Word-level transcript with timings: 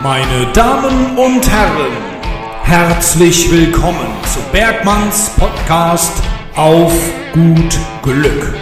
Meine 0.00 0.46
Damen 0.52 1.18
und 1.18 1.50
Herren, 1.50 1.90
herzlich 2.62 3.50
willkommen 3.50 4.06
zu 4.32 4.38
Bergmanns 4.52 5.30
Podcast 5.30 6.22
auf 6.54 6.92
gut 7.32 7.76
Glück. 8.04 8.54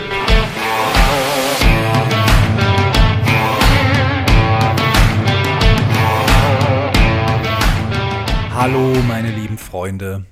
Hallo 8.55 8.95
meine 9.07 9.31
lieben 9.31 9.59
Freunde, 9.59 10.25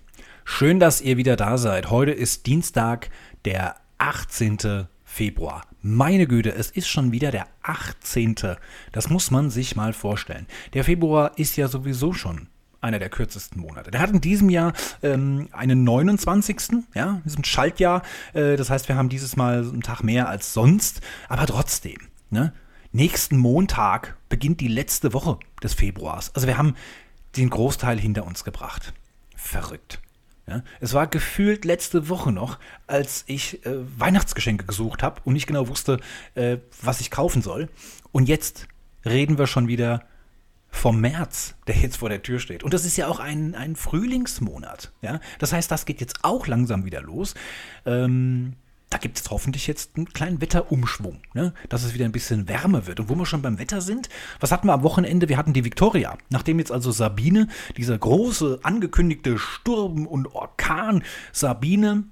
schön, 0.46 0.80
dass 0.80 1.02
ihr 1.02 1.18
wieder 1.18 1.36
da 1.36 1.58
seid. 1.58 1.90
Heute 1.90 2.12
ist 2.12 2.46
Dienstag, 2.46 3.10
der 3.44 3.76
18. 3.98 4.86
Februar. 5.04 5.64
Meine 5.86 6.26
Güte, 6.26 6.54
es 6.54 6.70
ist 6.70 6.88
schon 6.88 7.12
wieder 7.12 7.30
der 7.30 7.46
18. 7.62 8.36
Das 8.90 9.10
muss 9.10 9.30
man 9.30 9.50
sich 9.50 9.76
mal 9.76 9.92
vorstellen. 9.92 10.46
Der 10.72 10.82
Februar 10.82 11.32
ist 11.36 11.58
ja 11.58 11.68
sowieso 11.68 12.14
schon 12.14 12.48
einer 12.80 12.98
der 12.98 13.10
kürzesten 13.10 13.60
Monate. 13.60 13.90
Der 13.90 14.00
hat 14.00 14.08
in 14.08 14.22
diesem 14.22 14.48
Jahr 14.48 14.72
ähm, 15.02 15.46
einen 15.52 15.84
29. 15.84 16.84
Ja, 16.94 17.20
sind 17.26 17.46
Schaltjahr. 17.46 18.00
Äh, 18.32 18.56
das 18.56 18.70
heißt, 18.70 18.88
wir 18.88 18.96
haben 18.96 19.10
dieses 19.10 19.36
Mal 19.36 19.58
einen 19.58 19.82
Tag 19.82 20.02
mehr 20.02 20.26
als 20.26 20.54
sonst. 20.54 21.02
Aber 21.28 21.44
trotzdem, 21.44 21.98
ne? 22.30 22.54
Nächsten 22.92 23.36
Montag 23.36 24.16
beginnt 24.30 24.62
die 24.62 24.68
letzte 24.68 25.12
Woche 25.12 25.38
des 25.62 25.74
Februars. 25.74 26.34
Also 26.34 26.46
wir 26.46 26.56
haben 26.56 26.76
den 27.36 27.50
Großteil 27.50 28.00
hinter 28.00 28.24
uns 28.24 28.42
gebracht. 28.42 28.94
Verrückt. 29.36 30.00
Ja, 30.46 30.62
es 30.80 30.92
war 30.92 31.06
gefühlt 31.06 31.64
letzte 31.64 32.10
Woche 32.10 32.30
noch, 32.30 32.58
als 32.86 33.24
ich 33.26 33.64
äh, 33.64 33.76
Weihnachtsgeschenke 33.98 34.66
gesucht 34.66 35.02
habe 35.02 35.22
und 35.24 35.32
nicht 35.32 35.46
genau 35.46 35.68
wusste, 35.68 36.00
äh, 36.34 36.58
was 36.82 37.00
ich 37.00 37.10
kaufen 37.10 37.40
soll. 37.40 37.70
Und 38.12 38.28
jetzt 38.28 38.68
reden 39.06 39.38
wir 39.38 39.46
schon 39.46 39.68
wieder 39.68 40.02
vom 40.70 41.00
März, 41.00 41.54
der 41.66 41.76
jetzt 41.76 41.96
vor 41.96 42.08
der 42.08 42.22
Tür 42.22 42.40
steht. 42.40 42.62
Und 42.62 42.74
das 42.74 42.84
ist 42.84 42.96
ja 42.96 43.06
auch 43.06 43.20
ein, 43.20 43.54
ein 43.54 43.76
Frühlingsmonat. 43.76 44.92
Ja? 45.00 45.20
Das 45.38 45.52
heißt, 45.52 45.70
das 45.70 45.86
geht 45.86 46.00
jetzt 46.00 46.18
auch 46.22 46.46
langsam 46.46 46.84
wieder 46.84 47.00
los. 47.00 47.34
Ähm, 47.86 48.54
da 48.94 48.98
gibt 48.98 49.18
es 49.18 49.28
hoffentlich 49.28 49.66
jetzt 49.66 49.96
einen 49.96 50.12
kleinen 50.12 50.40
Wetterumschwung, 50.40 51.18
ne? 51.34 51.52
dass 51.68 51.82
es 51.82 51.94
wieder 51.94 52.04
ein 52.04 52.12
bisschen 52.12 52.46
wärmer 52.46 52.86
wird. 52.86 53.00
Und 53.00 53.08
wo 53.08 53.16
wir 53.16 53.26
schon 53.26 53.42
beim 53.42 53.58
Wetter 53.58 53.80
sind, 53.80 54.08
was 54.38 54.52
hatten 54.52 54.68
wir 54.68 54.72
am 54.72 54.84
Wochenende? 54.84 55.28
Wir 55.28 55.36
hatten 55.36 55.52
die 55.52 55.64
Victoria. 55.64 56.16
Nachdem 56.30 56.60
jetzt 56.60 56.70
also 56.70 56.92
Sabine, 56.92 57.48
dieser 57.76 57.98
große 57.98 58.60
angekündigte 58.62 59.36
Sturm 59.36 60.06
und 60.06 60.32
Orkan 60.32 61.02
Sabine 61.32 62.04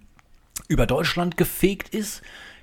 über 0.66 0.86
Deutschland 0.86 1.36
gefegt 1.36 1.94
ist, 1.94 2.20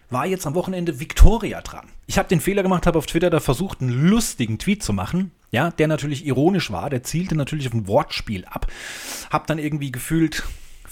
war 0.09 0.25
jetzt 0.25 0.45
am 0.45 0.53
Wochenende 0.53 0.99
Victoria 0.99 1.61
dran. 1.61 1.87
Ich 2.05 2.17
habe 2.17 2.27
den 2.27 2.41
Fehler 2.41 2.61
gemacht, 2.61 2.87
habe 2.87 2.97
auf 2.97 3.05
Twitter 3.05 3.29
da 3.29 3.39
versucht, 3.39 3.79
einen 3.79 4.09
lustigen 4.09 4.59
Tweet 4.59 4.83
zu 4.83 4.91
machen, 4.91 5.31
ja, 5.51 5.71
der 5.71 5.87
natürlich 5.87 6.25
ironisch 6.25 6.71
war, 6.71 6.89
der 6.89 7.03
zielte 7.03 7.35
natürlich 7.35 7.67
auf 7.67 7.73
ein 7.73 7.87
Wortspiel 7.87 8.43
ab. 8.43 8.67
Hab 9.29 9.47
dann 9.47 9.59
irgendwie 9.59 9.93
gefühlt 9.93 10.43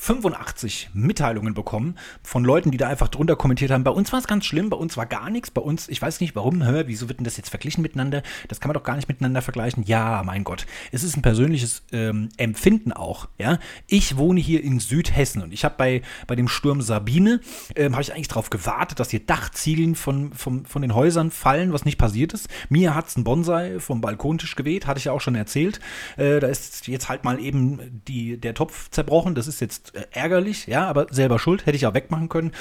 85 0.08 0.91
Mitteilungen 0.94 1.53
bekommen 1.53 1.95
von 2.23 2.45
Leuten, 2.45 2.72
die 2.72 2.77
da 2.77 2.88
einfach 2.88 3.09
drunter 3.09 3.36
kommentiert 3.36 3.72
haben. 3.72 3.83
Bei 3.83 3.91
uns 3.91 4.14
war 4.14 4.19
es 4.19 4.27
ganz 4.27 4.45
schlimm, 4.45 4.69
bei 4.69 4.77
uns 4.77 4.95
war 4.95 5.05
gar 5.05 5.30
nichts. 5.30 5.52
Bei 5.52 5.59
uns, 5.59 5.89
ich 5.89 6.02
weiß 6.02 6.22
nicht 6.22 6.33
warum, 6.33 6.64
hör, 6.64 6.88
wieso 6.88 7.09
wird 7.09 7.19
denn 7.19 7.25
das 7.25 7.36
jetzt 7.36 7.49
verglichen 7.49 7.81
miteinander? 7.81 8.23
Das 8.47 8.61
kann 8.61 8.69
man 8.69 8.75
doch 8.75 8.83
gar 8.83 8.95
nicht 8.95 9.09
miteinander 9.09 9.41
vergleichen. 9.41 9.83
Ja, 9.83 10.23
mein 10.25 10.45
Gott. 10.45 10.66
Es 10.94 11.03
ist 11.03 11.17
ein 11.17 11.22
persönliches 11.23 11.83
ähm, 11.91 12.30
Empfinden 12.38 12.94
auch. 12.94 13.27
Ja, 13.38 13.59
Ich 13.88 14.16
wohne 14.16 14.39
hier 14.39 14.64
in 14.64 14.80
Südhessen 14.80 15.41
und 15.41 15.52
ich 15.52 15.66
habe 15.66 15.75
bei, 15.77 16.02
bei 16.25 16.38
dem 16.38 16.47
Sturm 16.47 16.81
Sabine, 16.81 17.42
ähm, 17.75 17.92
habe 17.92 18.02
ich 18.02 18.14
eigentlich 18.14 18.30
darauf 18.30 18.49
gewartet, 18.49 19.02
dass 19.02 19.09
die 19.09 19.25
Dachziegeln 19.25 19.95
von, 19.95 20.31
von, 20.31 20.66
von 20.66 20.83
den 20.83 20.95
Häusern 20.95 21.31
fallen, 21.31 21.73
was 21.73 21.83
nicht 21.83 21.97
passiert 21.97 22.31
ist. 22.31 22.47
Mir 22.69 22.95
hat 22.95 23.09
es 23.09 23.17
ein 23.17 23.25
Bonsai 23.25 23.81
vom 23.81 23.99
Balkontisch 23.99 24.55
geweht, 24.55 24.88
hatte 24.88 24.99
ich 24.99 25.05
ja 25.05 25.11
auch 25.11 25.19
schon 25.19 25.36
erzählt. 25.36 25.81
Äh, 26.16 26.39
da 26.39 26.47
ist 26.47 26.88
jetzt 26.88 27.09
halt 27.09 27.25
mal 27.25 27.42
eben 27.42 28.02
die, 28.08 28.38
der 28.38 28.53
Topf 28.53 28.89
zerbrochen. 28.89 29.36
Das 29.36 29.48
ist 29.48 29.59
jetzt 29.59 29.96
ärgerlich, 30.11 30.67
ja, 30.67 30.87
aber 30.87 31.08
selber 31.09 31.39
schuld, 31.39 31.65
hätte 31.65 31.77
ich 31.77 31.85
auch 31.85 31.93
wegmachen 31.93 32.30
können. 32.30 32.52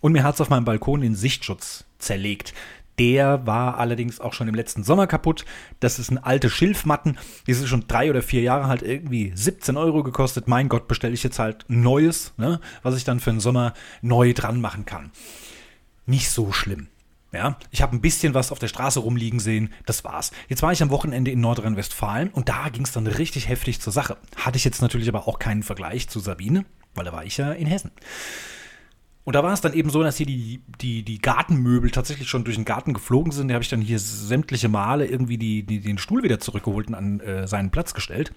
Und 0.00 0.12
mir 0.12 0.24
hat 0.24 0.34
es 0.34 0.40
auf 0.40 0.50
meinem 0.50 0.64
Balkon 0.64 1.00
den 1.00 1.14
Sichtschutz 1.14 1.84
zerlegt. 1.98 2.54
Der 2.98 3.46
war 3.46 3.78
allerdings 3.78 4.20
auch 4.20 4.34
schon 4.34 4.48
im 4.48 4.54
letzten 4.54 4.84
Sommer 4.84 5.06
kaputt. 5.06 5.44
Das 5.80 5.98
ist 5.98 6.10
ein 6.10 6.22
alte 6.22 6.50
Schilfmatten. 6.50 7.18
Die 7.46 7.54
sind 7.54 7.68
schon 7.68 7.88
drei 7.88 8.10
oder 8.10 8.22
vier 8.22 8.42
Jahre 8.42 8.66
halt 8.66 8.82
irgendwie 8.82 9.32
17 9.34 9.76
Euro 9.76 10.02
gekostet. 10.02 10.46
Mein 10.46 10.68
Gott, 10.68 10.88
bestelle 10.88 11.14
ich 11.14 11.22
jetzt 11.22 11.38
halt 11.38 11.64
neues, 11.68 12.34
ne, 12.36 12.60
was 12.82 12.96
ich 12.96 13.04
dann 13.04 13.20
für 13.20 13.30
den 13.30 13.40
Sommer 13.40 13.72
neu 14.02 14.34
dran 14.34 14.60
machen 14.60 14.84
kann. 14.84 15.10
Nicht 16.04 16.30
so 16.30 16.52
schlimm. 16.52 16.88
Ja, 17.32 17.56
ich 17.70 17.80
habe 17.80 17.96
ein 17.96 18.02
bisschen 18.02 18.34
was 18.34 18.52
auf 18.52 18.58
der 18.58 18.68
Straße 18.68 19.00
rumliegen 19.00 19.40
sehen, 19.40 19.72
das 19.86 20.04
war's. 20.04 20.32
Jetzt 20.48 20.60
war 20.60 20.70
ich 20.70 20.82
am 20.82 20.90
Wochenende 20.90 21.30
in 21.30 21.40
Nordrhein-Westfalen 21.40 22.28
und 22.28 22.50
da 22.50 22.68
ging 22.68 22.84
es 22.84 22.92
dann 22.92 23.06
richtig 23.06 23.48
heftig 23.48 23.80
zur 23.80 23.92
Sache. 23.92 24.18
Hatte 24.36 24.58
ich 24.58 24.64
jetzt 24.64 24.82
natürlich 24.82 25.08
aber 25.08 25.26
auch 25.26 25.38
keinen 25.38 25.62
Vergleich 25.62 26.08
zu 26.10 26.20
Sabine, 26.20 26.66
weil 26.94 27.04
da 27.04 27.12
war 27.12 27.24
ich 27.24 27.36
ja 27.36 27.52
in 27.52 27.66
Hessen. 27.66 27.90
Und 29.24 29.36
da 29.36 29.44
war 29.44 29.52
es 29.52 29.60
dann 29.60 29.72
eben 29.72 29.90
so, 29.90 30.02
dass 30.02 30.16
hier 30.16 30.26
die, 30.26 30.62
die, 30.80 31.04
die 31.04 31.20
Gartenmöbel 31.20 31.90
tatsächlich 31.90 32.28
schon 32.28 32.42
durch 32.42 32.56
den 32.56 32.64
Garten 32.64 32.92
geflogen 32.92 33.30
sind. 33.30 33.48
Da 33.48 33.54
habe 33.54 33.62
ich 33.62 33.70
dann 33.70 33.80
hier 33.80 34.00
sämtliche 34.00 34.68
Male 34.68 35.06
irgendwie 35.06 35.38
die, 35.38 35.62
die, 35.62 35.80
den 35.80 35.98
Stuhl 35.98 36.24
wieder 36.24 36.40
zurückgeholt 36.40 36.88
und 36.88 36.94
an 36.94 37.20
äh, 37.20 37.46
seinen 37.46 37.70
Platz 37.70 37.94
gestellt. 37.94 38.32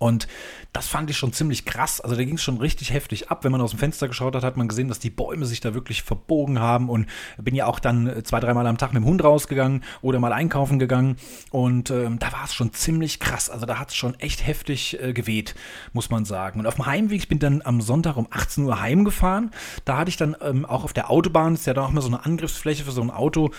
Und 0.00 0.28
das 0.72 0.88
fand 0.88 1.10
ich 1.10 1.18
schon 1.18 1.34
ziemlich 1.34 1.66
krass. 1.66 2.00
Also 2.00 2.16
da 2.16 2.24
ging 2.24 2.36
es 2.36 2.42
schon 2.42 2.56
richtig 2.56 2.92
heftig 2.92 3.30
ab. 3.30 3.44
Wenn 3.44 3.52
man 3.52 3.60
aus 3.60 3.70
dem 3.70 3.78
Fenster 3.78 4.08
geschaut 4.08 4.34
hat, 4.34 4.42
hat 4.42 4.56
man 4.56 4.66
gesehen, 4.66 4.88
dass 4.88 4.98
die 4.98 5.10
Bäume 5.10 5.44
sich 5.44 5.60
da 5.60 5.74
wirklich 5.74 6.02
verbogen 6.02 6.58
haben. 6.58 6.88
Und 6.88 7.06
bin 7.36 7.54
ja 7.54 7.66
auch 7.66 7.78
dann 7.78 8.06
äh, 8.06 8.22
zwei, 8.22 8.40
dreimal 8.40 8.66
am 8.66 8.78
Tag 8.78 8.94
mit 8.94 9.02
dem 9.02 9.06
Hund 9.06 9.22
rausgegangen 9.22 9.84
oder 10.00 10.18
mal 10.18 10.32
einkaufen 10.32 10.78
gegangen. 10.78 11.16
Und 11.50 11.90
ähm, 11.90 12.18
da 12.18 12.32
war 12.32 12.44
es 12.44 12.54
schon 12.54 12.72
ziemlich 12.72 13.20
krass. 13.20 13.50
Also 13.50 13.66
da 13.66 13.78
hat 13.78 13.90
es 13.90 13.94
schon 13.94 14.18
echt 14.20 14.46
heftig 14.46 14.98
äh, 15.02 15.12
geweht, 15.12 15.54
muss 15.92 16.08
man 16.08 16.24
sagen. 16.24 16.60
Und 16.60 16.66
auf 16.66 16.76
dem 16.76 16.86
Heimweg, 16.86 17.18
ich 17.18 17.28
bin 17.28 17.38
dann 17.38 17.60
am 17.62 17.82
Sonntag 17.82 18.16
um 18.16 18.26
18 18.30 18.64
Uhr 18.64 18.80
heimgefahren. 18.80 19.50
Da 19.84 19.98
hatte 19.98 20.08
ich 20.08 20.16
dann 20.16 20.34
ähm, 20.40 20.64
auch 20.64 20.84
auf 20.84 20.94
der 20.94 21.10
Autobahn, 21.10 21.54
ist 21.54 21.66
ja 21.66 21.74
da 21.74 21.84
auch 21.84 21.90
mal 21.90 22.00
so 22.00 22.08
eine 22.08 22.24
Angriffsfläche 22.24 22.84
für 22.84 22.92
so 22.92 23.02
ein 23.02 23.10
Auto, 23.10 23.50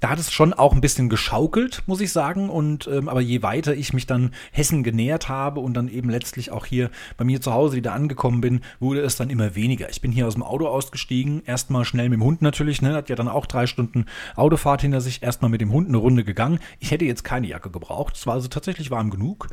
da 0.00 0.08
hat 0.08 0.18
es 0.18 0.32
schon 0.32 0.54
auch 0.54 0.72
ein 0.72 0.80
bisschen 0.80 1.10
geschaukelt, 1.10 1.82
muss 1.86 2.00
ich 2.00 2.10
sagen. 2.10 2.48
Und 2.48 2.86
ähm, 2.86 3.08
aber 3.08 3.20
je 3.20 3.42
weiter 3.42 3.74
ich 3.74 3.92
mich 3.92 4.06
dann 4.06 4.32
Hessen 4.50 4.82
genähert 4.82 5.28
habe 5.28 5.60
und 5.60 5.74
dann 5.74 5.88
eben 5.90 6.10
letztlich 6.10 6.50
auch 6.50 6.66
hier 6.66 6.90
bei 7.16 7.24
mir 7.24 7.40
zu 7.40 7.52
Hause 7.52 7.76
wieder 7.76 7.92
angekommen 7.92 8.40
bin, 8.40 8.60
wurde 8.78 9.00
es 9.00 9.16
dann 9.16 9.30
immer 9.30 9.54
weniger. 9.54 9.90
Ich 9.90 10.00
bin 10.00 10.12
hier 10.12 10.26
aus 10.26 10.34
dem 10.34 10.42
Auto 10.42 10.66
ausgestiegen, 10.66 11.42
erstmal 11.44 11.84
schnell 11.84 12.08
mit 12.08 12.18
dem 12.18 12.24
Hund 12.24 12.42
natürlich, 12.42 12.82
ne, 12.82 12.94
hat 12.94 13.08
ja 13.08 13.16
dann 13.16 13.28
auch 13.28 13.46
drei 13.46 13.66
Stunden 13.66 14.06
Autofahrt 14.36 14.82
hinter 14.82 15.00
sich, 15.00 15.22
erstmal 15.22 15.50
mit 15.50 15.60
dem 15.60 15.72
Hund 15.72 15.88
eine 15.88 15.98
Runde 15.98 16.24
gegangen. 16.24 16.58
Ich 16.78 16.90
hätte 16.90 17.04
jetzt 17.04 17.24
keine 17.24 17.46
Jacke 17.46 17.70
gebraucht, 17.70 18.16
es 18.16 18.26
war 18.26 18.34
also 18.34 18.48
tatsächlich 18.48 18.90
warm 18.90 19.10
genug. 19.10 19.48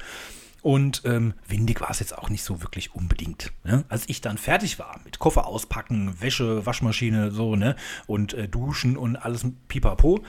Und 0.63 1.03
ähm, 1.05 1.33
windig 1.47 1.79
war 1.81 1.91
es 1.91 1.99
jetzt 1.99 2.17
auch 2.17 2.29
nicht 2.29 2.43
so 2.43 2.61
wirklich 2.61 2.93
unbedingt. 2.93 3.53
Ne? 3.63 3.85
Als 3.89 4.09
ich 4.09 4.21
dann 4.21 4.37
fertig 4.37 4.79
war 4.79 4.99
mit 5.05 5.19
Koffer 5.19 5.45
auspacken, 5.45 6.19
Wäsche, 6.19 6.65
Waschmaschine, 6.65 7.31
so, 7.31 7.55
ne? 7.55 7.75
Und 8.07 8.33
äh, 8.33 8.49
Duschen 8.49 8.97
und 8.97 9.15
alles 9.15 9.45
pipapo. 9.67 10.19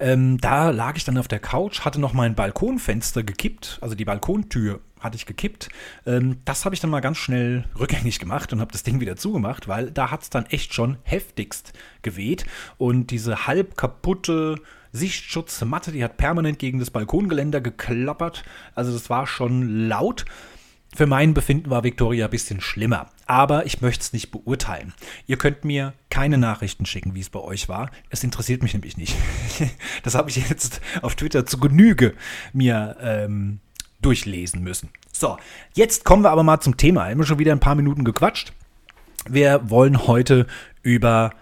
Ähm, 0.00 0.38
da 0.38 0.70
lag 0.70 0.96
ich 0.96 1.04
dann 1.04 1.18
auf 1.18 1.26
der 1.26 1.40
Couch, 1.40 1.80
hatte 1.80 2.00
noch 2.00 2.12
mein 2.12 2.36
Balkonfenster 2.36 3.24
gekippt, 3.24 3.78
also 3.80 3.96
die 3.96 4.04
Balkontür 4.04 4.80
hatte 5.00 5.16
ich 5.16 5.26
gekippt. 5.26 5.68
Ähm, 6.06 6.38
das 6.44 6.64
habe 6.64 6.74
ich 6.74 6.80
dann 6.80 6.90
mal 6.90 7.00
ganz 7.00 7.18
schnell 7.18 7.64
rückgängig 7.78 8.18
gemacht 8.18 8.52
und 8.52 8.60
habe 8.60 8.72
das 8.72 8.82
Ding 8.82 9.00
wieder 9.00 9.16
zugemacht, 9.16 9.68
weil 9.68 9.90
da 9.90 10.10
hat 10.10 10.22
es 10.22 10.30
dann 10.30 10.46
echt 10.46 10.74
schon 10.74 10.98
heftigst 11.02 11.72
geweht. 12.02 12.44
Und 12.76 13.10
diese 13.10 13.46
halb 13.46 13.76
kaputte 13.76 14.56
Sichtschutzmatte, 14.92 15.92
die 15.92 16.02
hat 16.02 16.16
permanent 16.16 16.58
gegen 16.58 16.78
das 16.78 16.90
Balkongeländer 16.90 17.60
geklappert. 17.60 18.44
Also 18.74 18.92
das 18.92 19.10
war 19.10 19.26
schon 19.26 19.88
laut. 19.88 20.24
Für 20.94 21.06
mein 21.06 21.34
Befinden 21.34 21.68
war 21.68 21.84
Victoria 21.84 22.24
ein 22.24 22.30
bisschen 22.30 22.62
schlimmer, 22.62 23.10
aber 23.26 23.66
ich 23.66 23.82
möchte 23.82 24.00
es 24.00 24.14
nicht 24.14 24.30
beurteilen. 24.30 24.94
Ihr 25.26 25.36
könnt 25.36 25.62
mir 25.62 25.92
keine 26.08 26.38
Nachrichten 26.38 26.86
schicken, 26.86 27.14
wie 27.14 27.20
es 27.20 27.28
bei 27.28 27.40
euch 27.40 27.68
war. 27.68 27.90
Es 28.08 28.24
interessiert 28.24 28.62
mich 28.62 28.72
nämlich 28.72 28.96
nicht. 28.96 29.14
Das 30.02 30.14
habe 30.14 30.30
ich 30.30 30.36
jetzt 30.48 30.80
auf 31.02 31.16
Twitter 31.16 31.44
zu 31.44 31.58
Genüge 31.58 32.14
mir 32.52 32.96
ähm, 33.00 33.60
durchlesen 34.00 34.62
müssen. 34.62 34.90
So, 35.12 35.36
jetzt 35.74 36.04
kommen 36.04 36.22
wir 36.22 36.30
aber 36.30 36.42
mal 36.42 36.60
zum 36.60 36.76
Thema. 36.76 37.06
Wir 37.06 37.10
haben 37.10 37.24
schon 37.24 37.38
wieder 37.38 37.52
ein 37.52 37.60
paar 37.60 37.74
Minuten 37.74 38.04
gequatscht. 38.04 38.52
Wir 39.28 39.68
wollen 39.68 40.06
heute 40.06 40.46
über 40.82 41.32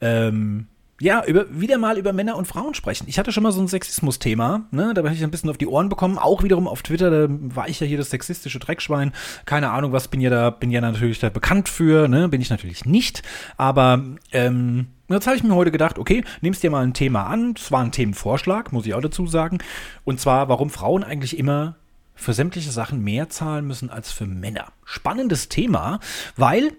ähm, 0.00 0.66
ja, 1.02 1.24
über, 1.24 1.46
wieder 1.50 1.78
mal 1.78 1.98
über 1.98 2.12
Männer 2.12 2.36
und 2.36 2.46
Frauen 2.46 2.74
sprechen. 2.74 3.06
Ich 3.08 3.18
hatte 3.18 3.32
schon 3.32 3.42
mal 3.42 3.50
so 3.50 3.60
ein 3.60 3.66
Sexismus-Thema, 3.66 4.68
ne? 4.70 4.94
Da 4.94 5.02
habe 5.02 5.12
ich 5.12 5.24
ein 5.24 5.32
bisschen 5.32 5.50
auf 5.50 5.58
die 5.58 5.66
Ohren 5.66 5.88
bekommen, 5.88 6.16
auch 6.16 6.44
wiederum 6.44 6.68
auf 6.68 6.82
Twitter, 6.82 7.10
da 7.10 7.26
war 7.28 7.68
ich 7.68 7.80
ja 7.80 7.88
hier 7.88 7.98
das 7.98 8.10
sexistische 8.10 8.60
Dreckschwein. 8.60 9.10
Keine 9.44 9.70
Ahnung, 9.70 9.90
was 9.90 10.06
bin 10.06 10.20
ja 10.20 10.30
da, 10.30 10.50
bin 10.50 10.70
ja 10.70 10.80
natürlich 10.80 11.18
da 11.18 11.28
bekannt 11.28 11.68
für, 11.68 12.06
ne? 12.06 12.28
Bin 12.28 12.40
ich 12.40 12.50
natürlich 12.50 12.84
nicht. 12.84 13.24
Aber 13.56 14.00
ähm, 14.30 14.86
jetzt 15.08 15.26
habe 15.26 15.36
ich 15.36 15.42
mir 15.42 15.56
heute 15.56 15.72
gedacht, 15.72 15.98
okay, 15.98 16.22
nimmst 16.40 16.62
dir 16.62 16.70
mal 16.70 16.84
ein 16.84 16.94
Thema 16.94 17.26
an. 17.26 17.54
Es 17.58 17.72
war 17.72 17.82
ein 17.82 17.90
Themenvorschlag, 17.90 18.72
muss 18.72 18.86
ich 18.86 18.94
auch 18.94 19.00
dazu 19.00 19.26
sagen. 19.26 19.58
Und 20.04 20.20
zwar, 20.20 20.48
warum 20.48 20.70
Frauen 20.70 21.02
eigentlich 21.02 21.36
immer 21.36 21.74
für 22.14 22.32
sämtliche 22.32 22.70
Sachen 22.70 23.02
mehr 23.02 23.28
zahlen 23.28 23.66
müssen 23.66 23.90
als 23.90 24.12
für 24.12 24.26
Männer. 24.26 24.72
Spannendes 24.84 25.48
Thema, 25.48 26.00
weil 26.36 26.72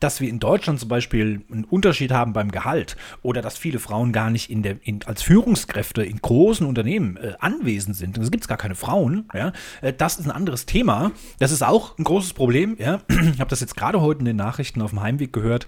dass 0.00 0.20
wir 0.20 0.28
in 0.28 0.40
Deutschland 0.40 0.80
zum 0.80 0.88
Beispiel 0.88 1.42
einen 1.52 1.64
Unterschied 1.64 2.10
haben 2.10 2.32
beim 2.32 2.50
Gehalt 2.50 2.96
oder 3.22 3.42
dass 3.42 3.56
viele 3.56 3.78
Frauen 3.78 4.12
gar 4.12 4.30
nicht 4.30 4.50
in 4.50 4.62
der, 4.62 4.76
in, 4.82 5.00
als 5.04 5.22
Führungskräfte 5.22 6.02
in 6.02 6.20
großen 6.20 6.66
Unternehmen 6.66 7.16
äh, 7.18 7.34
anwesend 7.38 7.96
sind. 7.96 8.18
Es 8.18 8.30
gibt 8.30 8.48
gar 8.48 8.58
keine 8.58 8.74
Frauen. 8.74 9.28
Ja? 9.34 9.52
Äh, 9.82 9.92
das 9.92 10.18
ist 10.18 10.26
ein 10.26 10.30
anderes 10.30 10.66
Thema. 10.66 11.12
Das 11.38 11.52
ist 11.52 11.62
auch 11.62 11.98
ein 11.98 12.04
großes 12.04 12.32
Problem. 12.32 12.76
Ja? 12.78 13.00
Ich 13.30 13.38
habe 13.38 13.50
das 13.50 13.60
jetzt 13.60 13.76
gerade 13.76 14.00
heute 14.00 14.20
in 14.20 14.24
den 14.24 14.36
Nachrichten 14.36 14.82
auf 14.82 14.90
dem 14.90 15.02
Heimweg 15.02 15.32
gehört, 15.32 15.66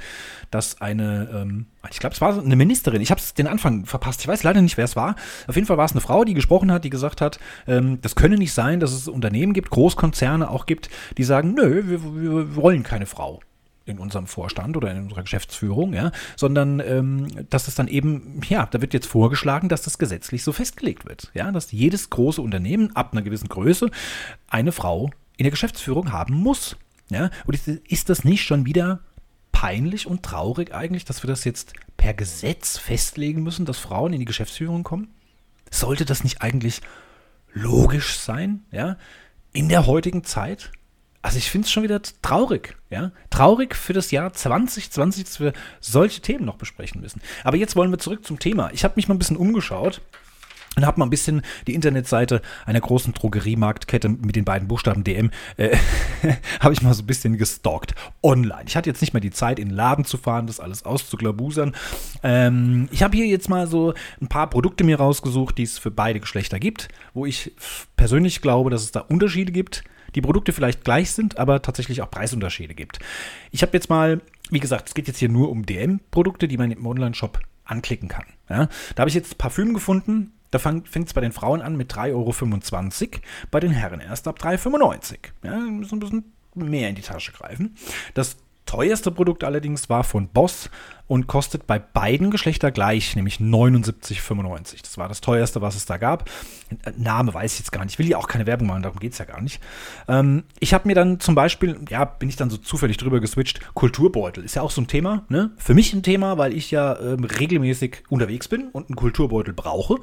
dass 0.50 0.80
eine, 0.80 1.28
ähm, 1.32 1.66
ich 1.90 2.00
glaube, 2.00 2.14
es 2.14 2.20
war 2.20 2.38
eine 2.38 2.56
Ministerin, 2.56 3.00
ich 3.00 3.10
habe 3.10 3.20
den 3.36 3.46
Anfang 3.46 3.84
verpasst, 3.84 4.20
ich 4.22 4.28
weiß 4.28 4.42
leider 4.42 4.62
nicht, 4.62 4.76
wer 4.76 4.84
es 4.84 4.96
war. 4.96 5.16
Auf 5.46 5.54
jeden 5.54 5.66
Fall 5.66 5.76
war 5.76 5.84
es 5.84 5.92
eine 5.92 6.00
Frau, 6.00 6.24
die 6.24 6.34
gesprochen 6.34 6.72
hat, 6.72 6.84
die 6.84 6.90
gesagt 6.90 7.20
hat, 7.20 7.38
ähm, 7.66 7.98
das 8.00 8.14
könne 8.14 8.36
nicht 8.36 8.52
sein, 8.52 8.80
dass 8.80 8.92
es 8.92 9.06
Unternehmen 9.06 9.52
gibt, 9.52 9.70
Großkonzerne 9.70 10.50
auch 10.50 10.66
gibt, 10.66 10.90
die 11.18 11.24
sagen, 11.24 11.54
nö, 11.54 11.82
wir, 11.86 12.02
wir 12.02 12.56
wollen 12.56 12.82
keine 12.82 13.06
Frau 13.06 13.40
in 13.84 13.98
unserem 13.98 14.26
Vorstand 14.26 14.76
oder 14.76 14.90
in 14.90 15.04
unserer 15.04 15.22
Geschäftsführung, 15.22 15.94
ja, 15.94 16.12
sondern 16.36 16.80
ähm, 16.80 17.28
dass 17.50 17.68
es 17.68 17.74
dann 17.74 17.88
eben, 17.88 18.40
ja, 18.48 18.66
da 18.66 18.80
wird 18.80 18.94
jetzt 18.94 19.06
vorgeschlagen, 19.06 19.68
dass 19.68 19.82
das 19.82 19.98
gesetzlich 19.98 20.44
so 20.44 20.52
festgelegt 20.52 21.04
wird, 21.06 21.30
ja, 21.34 21.50
dass 21.50 21.72
jedes 21.72 22.10
große 22.10 22.40
Unternehmen 22.40 22.94
ab 22.94 23.12
einer 23.12 23.22
gewissen 23.22 23.48
Größe 23.48 23.90
eine 24.48 24.72
Frau 24.72 25.10
in 25.36 25.44
der 25.44 25.50
Geschäftsführung 25.50 26.12
haben 26.12 26.34
muss, 26.34 26.76
ja, 27.10 27.30
und 27.46 27.54
ist, 27.88 28.08
das 28.08 28.24
nicht 28.24 28.44
schon 28.44 28.64
wieder 28.64 29.00
peinlich 29.50 30.06
und 30.06 30.22
traurig 30.22 30.74
eigentlich, 30.74 31.04
dass 31.04 31.22
wir 31.22 31.28
das 31.28 31.44
jetzt 31.44 31.74
per 31.96 32.14
Gesetz 32.14 32.78
festlegen 32.78 33.42
müssen, 33.42 33.66
dass 33.66 33.78
Frauen 33.78 34.12
in 34.12 34.20
die 34.20 34.26
Geschäftsführung 34.26 34.82
kommen? 34.82 35.08
Sollte 35.70 36.04
das 36.04 36.24
nicht 36.24 36.42
eigentlich 36.42 36.80
logisch 37.52 38.16
sein, 38.16 38.64
ja, 38.70 38.96
in 39.52 39.68
der 39.68 39.86
heutigen 39.86 40.24
Zeit? 40.24 40.72
Also 41.22 41.38
ich 41.38 41.50
finde 41.50 41.66
es 41.66 41.70
schon 41.70 41.84
wieder 41.84 42.00
traurig, 42.20 42.76
ja. 42.90 43.12
Traurig 43.30 43.76
für 43.76 43.92
das 43.92 44.10
Jahr 44.10 44.32
2020, 44.32 45.24
dass 45.24 45.40
wir 45.40 45.52
solche 45.80 46.20
Themen 46.20 46.44
noch 46.44 46.56
besprechen 46.56 47.00
müssen. 47.00 47.22
Aber 47.44 47.56
jetzt 47.56 47.76
wollen 47.76 47.92
wir 47.92 47.98
zurück 47.98 48.26
zum 48.26 48.40
Thema. 48.40 48.70
Ich 48.72 48.82
habe 48.82 48.94
mich 48.96 49.06
mal 49.06 49.14
ein 49.14 49.20
bisschen 49.20 49.36
umgeschaut 49.36 50.00
und 50.76 50.86
habe 50.86 50.98
mal 50.98 51.06
ein 51.06 51.10
bisschen 51.10 51.42
die 51.66 51.74
Internetseite 51.74 52.40
einer 52.64 52.80
großen 52.80 53.12
Drogeriemarktkette 53.12 54.08
mit 54.08 54.36
den 54.36 54.44
beiden 54.44 54.68
Buchstaben 54.68 55.04
DM, 55.04 55.30
äh, 55.58 55.76
habe 56.60 56.72
ich 56.72 56.82
mal 56.82 56.94
so 56.94 57.02
ein 57.02 57.06
bisschen 57.06 57.36
gestalkt 57.36 57.94
online. 58.22 58.64
Ich 58.66 58.76
hatte 58.76 58.88
jetzt 58.88 59.00
nicht 59.00 59.12
mehr 59.12 59.20
die 59.20 59.30
Zeit, 59.30 59.58
in 59.58 59.68
den 59.68 59.76
Laden 59.76 60.04
zu 60.04 60.16
fahren, 60.16 60.46
das 60.46 60.60
alles 60.60 60.84
auszuklabusern. 60.84 61.76
Ähm, 62.22 62.88
ich 62.90 63.02
habe 63.02 63.16
hier 63.16 63.26
jetzt 63.26 63.48
mal 63.48 63.66
so 63.66 63.94
ein 64.20 64.28
paar 64.28 64.48
Produkte 64.48 64.82
mir 64.82 64.98
rausgesucht, 64.98 65.58
die 65.58 65.64
es 65.64 65.78
für 65.78 65.90
beide 65.90 66.20
Geschlechter 66.20 66.58
gibt, 66.58 66.88
wo 67.14 67.26
ich 67.26 67.52
persönlich 67.96 68.40
glaube, 68.40 68.70
dass 68.70 68.82
es 68.82 68.92
da 68.92 69.00
Unterschiede 69.00 69.52
gibt 69.52 69.84
die 70.14 70.20
Produkte 70.20 70.52
vielleicht 70.52 70.84
gleich 70.84 71.10
sind, 71.12 71.38
aber 71.38 71.62
tatsächlich 71.62 72.02
auch 72.02 72.10
Preisunterschiede 72.10 72.74
gibt. 72.74 72.98
Ich 73.50 73.62
habe 73.62 73.72
jetzt 73.72 73.88
mal, 73.90 74.20
wie 74.50 74.60
gesagt, 74.60 74.88
es 74.88 74.94
geht 74.94 75.08
jetzt 75.08 75.18
hier 75.18 75.28
nur 75.28 75.50
um 75.50 75.66
DM-Produkte, 75.66 76.48
die 76.48 76.58
man 76.58 76.70
im 76.70 76.86
Online-Shop 76.86 77.40
anklicken 77.64 78.08
kann. 78.08 78.26
Ja, 78.48 78.68
da 78.94 79.00
habe 79.00 79.08
ich 79.08 79.14
jetzt 79.14 79.38
Parfüm 79.38 79.74
gefunden. 79.74 80.32
Da 80.50 80.58
fängt 80.58 80.86
es 80.94 81.14
bei 81.14 81.22
den 81.22 81.32
Frauen 81.32 81.62
an 81.62 81.76
mit 81.76 81.94
3,25 81.94 82.12
Euro, 82.12 83.20
bei 83.50 83.60
den 83.60 83.70
Herren 83.70 84.00
erst 84.00 84.28
ab 84.28 84.38
3,95 84.38 84.74
Euro. 84.82 84.94
Ja, 85.44 85.58
müssen 85.58 85.94
ein 85.94 86.00
bisschen 86.00 86.32
mehr 86.54 86.90
in 86.90 86.94
die 86.94 87.00
Tasche 87.00 87.32
greifen. 87.32 87.74
Das 88.12 88.36
teuerste 88.72 89.10
Produkt 89.10 89.44
allerdings 89.44 89.90
war 89.90 90.02
von 90.02 90.28
Boss 90.28 90.70
und 91.06 91.26
kostet 91.26 91.66
bei 91.66 91.78
beiden 91.78 92.30
Geschlechtern 92.30 92.72
gleich, 92.72 93.14
nämlich 93.16 93.36
79,95. 93.36 94.80
Das 94.80 94.96
war 94.96 95.08
das 95.08 95.20
teuerste, 95.20 95.60
was 95.60 95.76
es 95.76 95.84
da 95.84 95.98
gab. 95.98 96.30
Name 96.96 97.34
weiß 97.34 97.52
ich 97.52 97.58
jetzt 97.58 97.70
gar 97.70 97.84
nicht. 97.84 97.92
Ich 97.92 97.98
will 97.98 98.08
ja 98.08 98.16
auch 98.16 98.28
keine 98.28 98.46
Werbung 98.46 98.68
machen, 98.68 98.82
darum 98.82 98.98
geht 98.98 99.12
es 99.12 99.18
ja 99.18 99.26
gar 99.26 99.42
nicht. 99.42 99.60
Ähm, 100.08 100.44
ich 100.58 100.72
habe 100.72 100.88
mir 100.88 100.94
dann 100.94 101.20
zum 101.20 101.34
Beispiel, 101.34 101.80
ja, 101.90 102.06
bin 102.06 102.30
ich 102.30 102.36
dann 102.36 102.48
so 102.48 102.56
zufällig 102.56 102.96
drüber 102.96 103.20
geswitcht, 103.20 103.60
Kulturbeutel. 103.74 104.42
Ist 104.42 104.54
ja 104.54 104.62
auch 104.62 104.70
so 104.70 104.80
ein 104.80 104.86
Thema, 104.86 105.26
ne? 105.28 105.50
Für 105.58 105.74
mich 105.74 105.92
ein 105.92 106.02
Thema, 106.02 106.38
weil 106.38 106.54
ich 106.54 106.70
ja 106.70 106.98
ähm, 106.98 107.24
regelmäßig 107.24 108.04
unterwegs 108.08 108.48
bin 108.48 108.68
und 108.72 108.88
einen 108.88 108.96
Kulturbeutel 108.96 109.52
brauche. 109.52 109.96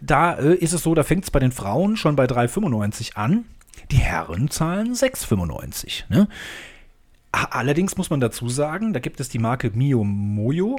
Da 0.00 0.32
äh, 0.38 0.54
ist 0.54 0.72
es 0.72 0.82
so, 0.82 0.94
da 0.94 1.02
fängt 1.02 1.24
es 1.24 1.30
bei 1.30 1.40
den 1.40 1.52
Frauen 1.52 1.98
schon 1.98 2.16
bei 2.16 2.24
3,95 2.24 3.16
an. 3.16 3.44
Die 3.90 3.96
Herren 3.96 4.48
zahlen 4.48 4.94
6,95. 4.94 6.04
Ne? 6.08 6.28
Allerdings 7.32 7.96
muss 7.96 8.10
man 8.10 8.20
dazu 8.20 8.48
sagen, 8.48 8.92
da 8.92 9.00
gibt 9.00 9.18
es 9.18 9.30
die 9.30 9.38
Marke 9.38 9.70
Mio 9.74 10.04
Moyo 10.04 10.78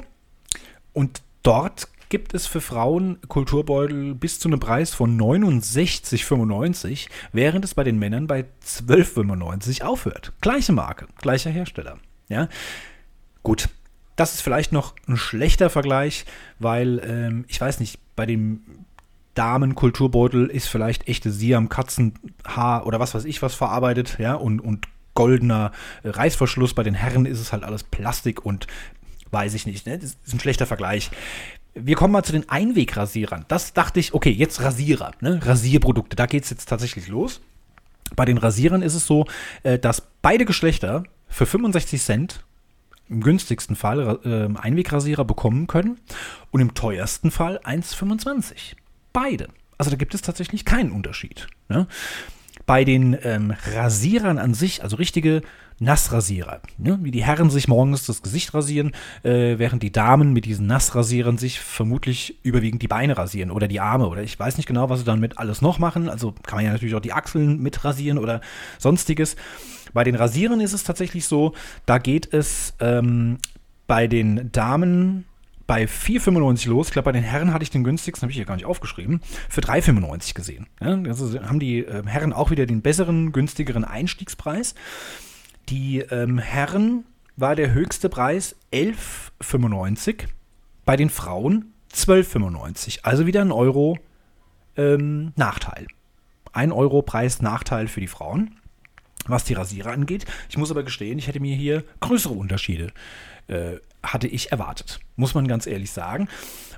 und 0.92 1.22
dort 1.42 1.88
gibt 2.08 2.32
es 2.32 2.46
für 2.46 2.60
Frauen 2.60 3.18
Kulturbeutel 3.26 4.14
bis 4.14 4.38
zu 4.38 4.48
einem 4.48 4.60
Preis 4.60 4.94
von 4.94 5.18
69,95, 5.20 7.08
während 7.32 7.64
es 7.64 7.74
bei 7.74 7.82
den 7.82 7.98
Männern 7.98 8.28
bei 8.28 8.44
12,95 8.64 9.82
aufhört. 9.82 10.32
Gleiche 10.40 10.72
Marke, 10.72 11.08
gleicher 11.18 11.50
Hersteller. 11.50 11.98
Ja, 12.28 12.48
gut. 13.42 13.68
Das 14.14 14.34
ist 14.34 14.42
vielleicht 14.42 14.70
noch 14.70 14.94
ein 15.08 15.16
schlechter 15.16 15.70
Vergleich, 15.70 16.24
weil 16.60 17.02
ähm, 17.04 17.46
ich 17.48 17.60
weiß 17.60 17.80
nicht, 17.80 17.98
bei 18.14 18.26
dem 18.26 18.62
Damen-Kulturbeutel 19.34 20.46
ist 20.46 20.68
vielleicht 20.68 21.08
echte 21.08 21.32
Siam, 21.32 21.68
Katzenhaar 21.68 22.86
oder 22.86 23.00
was 23.00 23.16
weiß 23.16 23.24
ich 23.24 23.42
was 23.42 23.56
verarbeitet, 23.56 24.18
ja, 24.20 24.34
und, 24.34 24.60
und 24.60 24.86
goldener 25.14 25.72
äh, 26.02 26.10
Reißverschluss. 26.10 26.74
Bei 26.74 26.82
den 26.82 26.94
Herren 26.94 27.26
ist 27.26 27.40
es 27.40 27.52
halt 27.52 27.64
alles 27.64 27.82
Plastik 27.82 28.44
und 28.44 28.66
weiß 29.30 29.54
ich 29.54 29.66
nicht. 29.66 29.86
Ne? 29.86 29.98
Das 29.98 30.16
ist 30.24 30.34
ein 30.34 30.40
schlechter 30.40 30.66
Vergleich. 30.66 31.10
Wir 31.74 31.96
kommen 31.96 32.12
mal 32.12 32.22
zu 32.22 32.32
den 32.32 32.48
Einwegrasierern. 32.48 33.44
Das 33.48 33.72
dachte 33.72 33.98
ich, 33.98 34.14
okay, 34.14 34.30
jetzt 34.30 34.60
Rasierer, 34.60 35.12
ne? 35.20 35.40
Rasierprodukte, 35.44 36.14
da 36.14 36.26
geht 36.26 36.44
es 36.44 36.50
jetzt 36.50 36.68
tatsächlich 36.68 37.08
los. 37.08 37.40
Bei 38.14 38.24
den 38.24 38.38
Rasierern 38.38 38.82
ist 38.82 38.94
es 38.94 39.06
so, 39.06 39.26
äh, 39.64 39.78
dass 39.78 40.02
beide 40.22 40.44
Geschlechter 40.44 41.02
für 41.28 41.46
65 41.46 42.00
Cent 42.00 42.44
im 43.08 43.20
günstigsten 43.20 43.76
Fall 43.76 44.20
äh, 44.24 44.58
Einwegrasierer 44.58 45.24
bekommen 45.24 45.66
können 45.66 45.98
und 46.52 46.60
im 46.60 46.74
teuersten 46.74 47.30
Fall 47.30 47.58
1,25. 47.64 48.76
Beide. 49.12 49.48
Also 49.76 49.90
da 49.90 49.96
gibt 49.96 50.14
es 50.14 50.22
tatsächlich 50.22 50.64
keinen 50.64 50.92
Unterschied. 50.92 51.48
Ne? 51.68 51.86
Bei 52.66 52.84
den 52.84 53.16
ähm, 53.22 53.54
Rasierern 53.74 54.38
an 54.38 54.54
sich, 54.54 54.82
also 54.82 54.96
richtige 54.96 55.42
Nassrasierer, 55.80 56.60
ne? 56.78 56.98
wie 57.02 57.10
die 57.10 57.24
Herren 57.24 57.50
sich 57.50 57.66
morgens 57.66 58.06
das 58.06 58.22
Gesicht 58.22 58.54
rasieren, 58.54 58.92
äh, 59.24 59.58
während 59.58 59.82
die 59.82 59.90
Damen 59.90 60.32
mit 60.32 60.44
diesen 60.44 60.66
Nassrasierern 60.66 61.36
sich 61.36 61.58
vermutlich 61.58 62.38
überwiegend 62.44 62.80
die 62.80 62.88
Beine 62.88 63.18
rasieren 63.18 63.50
oder 63.50 63.66
die 63.66 63.80
Arme 63.80 64.08
oder 64.08 64.22
ich 64.22 64.38
weiß 64.38 64.56
nicht 64.56 64.66
genau, 64.66 64.88
was 64.88 65.00
sie 65.00 65.04
dann 65.04 65.18
mit 65.18 65.38
alles 65.38 65.62
noch 65.62 65.80
machen. 65.80 66.08
Also 66.08 66.32
kann 66.46 66.58
man 66.58 66.64
ja 66.64 66.72
natürlich 66.72 66.94
auch 66.94 67.00
die 67.00 67.12
Achseln 67.12 67.60
mit 67.60 67.84
rasieren 67.84 68.18
oder 68.18 68.40
sonstiges. 68.78 69.34
Bei 69.92 70.04
den 70.04 70.14
Rasierern 70.14 70.60
ist 70.60 70.74
es 70.74 70.84
tatsächlich 70.84 71.26
so, 71.26 71.54
da 71.86 71.98
geht 71.98 72.32
es 72.32 72.74
ähm, 72.80 73.38
bei 73.86 74.06
den 74.06 74.52
Damen 74.52 75.24
bei 75.66 75.84
4,95 75.84 76.68
los. 76.68 76.88
Ich 76.88 76.92
glaube, 76.92 77.06
bei 77.06 77.12
den 77.12 77.22
Herren 77.22 77.52
hatte 77.52 77.62
ich 77.62 77.70
den 77.70 77.84
günstigsten, 77.84 78.22
habe 78.22 78.30
ich 78.30 78.36
hier 78.36 78.44
gar 78.44 78.56
nicht 78.56 78.66
aufgeschrieben, 78.66 79.20
für 79.48 79.60
3,95 79.60 80.34
gesehen. 80.34 80.66
Ja, 80.80 81.00
also 81.06 81.40
haben 81.42 81.60
die 81.60 81.78
äh, 81.78 82.02
Herren 82.06 82.32
auch 82.32 82.50
wieder 82.50 82.66
den 82.66 82.82
besseren, 82.82 83.32
günstigeren 83.32 83.84
Einstiegspreis. 83.84 84.74
Die 85.68 86.00
ähm, 86.00 86.38
Herren 86.38 87.04
war 87.36 87.56
der 87.56 87.72
höchste 87.72 88.08
Preis 88.08 88.56
11,95, 88.72 90.24
bei 90.84 90.96
den 90.96 91.10
Frauen 91.10 91.72
12,95. 91.92 93.00
Also 93.02 93.26
wieder 93.26 93.40
ein 93.40 93.52
Euro 93.52 93.98
ähm, 94.76 95.32
Nachteil. 95.36 95.86
Ein 96.52 96.72
Euro 96.72 97.02
Preis 97.02 97.42
Nachteil 97.42 97.88
für 97.88 98.00
die 98.00 98.06
Frauen, 98.06 98.56
was 99.26 99.44
die 99.44 99.54
Rasierer 99.54 99.92
angeht. 99.92 100.26
Ich 100.48 100.58
muss 100.58 100.70
aber 100.70 100.82
gestehen, 100.82 101.18
ich 101.18 101.26
hätte 101.26 101.40
mir 101.40 101.56
hier 101.56 101.84
größere 102.00 102.34
Unterschiede 102.34 102.92
äh, 103.48 103.76
hatte 104.04 104.28
ich 104.28 104.52
erwartet. 104.52 105.00
Muss 105.16 105.34
man 105.34 105.48
ganz 105.48 105.66
ehrlich 105.66 105.90
sagen. 105.90 106.28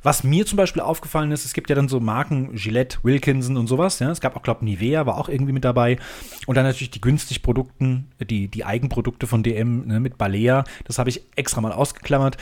Was 0.02 0.22
mir 0.22 0.46
zum 0.46 0.56
Beispiel 0.56 0.82
aufgefallen 0.82 1.32
ist, 1.32 1.44
es 1.44 1.52
gibt 1.52 1.68
ja 1.68 1.76
dann 1.76 1.88
so 1.88 1.98
Marken, 2.00 2.54
Gillette, 2.54 2.98
Wilkinson 3.02 3.56
und 3.56 3.66
sowas. 3.66 3.98
Ja. 3.98 4.10
Es 4.10 4.20
gab 4.20 4.36
auch, 4.36 4.42
glaube 4.42 4.60
ich, 4.60 4.70
Nivea 4.70 5.06
war 5.06 5.16
auch 5.16 5.28
irgendwie 5.28 5.52
mit 5.52 5.64
dabei. 5.64 5.98
Und 6.46 6.54
dann 6.54 6.64
natürlich 6.64 6.90
die 6.90 7.00
günstig 7.00 7.42
Produkten, 7.42 8.10
die, 8.20 8.48
die 8.48 8.64
Eigenprodukte 8.64 9.26
von 9.26 9.42
DM 9.42 9.86
ne, 9.86 10.00
mit 10.00 10.16
Balea. 10.16 10.64
Das 10.84 10.98
habe 10.98 11.10
ich 11.10 11.22
extra 11.34 11.60
mal 11.60 11.72
ausgeklammert. 11.72 12.36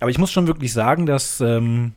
Aber 0.00 0.10
ich 0.10 0.18
muss 0.18 0.32
schon 0.32 0.46
wirklich 0.46 0.72
sagen, 0.72 1.06
dass 1.06 1.40
ähm, 1.40 1.92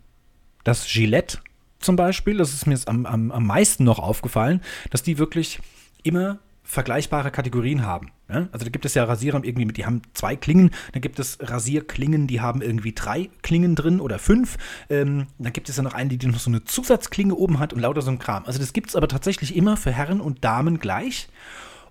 das 0.64 0.86
Gillette 0.92 1.40
zum 1.80 1.96
Beispiel, 1.96 2.38
das 2.38 2.54
ist 2.54 2.68
mir 2.68 2.78
am, 2.88 3.06
am, 3.06 3.32
am 3.32 3.46
meisten 3.46 3.84
noch 3.84 4.00
aufgefallen, 4.00 4.62
dass 4.90 5.04
die 5.04 5.18
wirklich 5.18 5.60
immer 6.04 6.40
vergleichbare 6.64 7.32
Kategorien 7.32 7.86
haben. 7.86 8.12
Ja? 8.30 8.48
Also 8.52 8.66
da 8.66 8.70
gibt 8.70 8.86
es 8.86 8.94
ja 8.94 9.04
Rasierer 9.04 9.44
irgendwie 9.44 9.66
mit, 9.66 9.78
die 9.78 9.86
haben 9.86 10.02
zwei 10.14 10.36
Klingen, 10.36 10.72
dann 10.94 11.02
gibt 11.02 11.20
es 11.20 11.38
Rasierklingen, 11.42 12.28
die 12.28 12.42
haben 12.42 12.62
irgendwie 12.62 12.94
drei 12.94 13.30
Klingen 13.42 13.76
drin 13.76 14.00
oder 14.00 14.20
fünf. 14.20 14.58
Ähm, 14.90 15.28
dann 15.38 15.54
gibt 15.54 15.70
es 15.70 15.78
ja 15.78 15.84
noch 15.84 15.94
eine, 15.94 16.18
die 16.18 16.28
noch 16.28 16.40
so 16.40 16.50
eine 16.50 16.64
Zusatzklinge 16.64 17.36
oben 17.36 17.60
hat 17.60 17.74
und 17.74 17.80
lauter 17.80 18.02
so 18.02 18.12
ein 18.12 18.20
Kram. 18.20 18.46
Also 18.46 18.60
das 18.60 18.74
gibt 18.74 18.90
es 18.90 18.96
aber 18.96 19.08
tatsächlich 19.08 19.56
immer 19.56 19.78
für 19.78 19.92
Herren 19.92 20.22
und 20.22 20.44
Damen 20.44 20.80
gleich. 20.80 21.30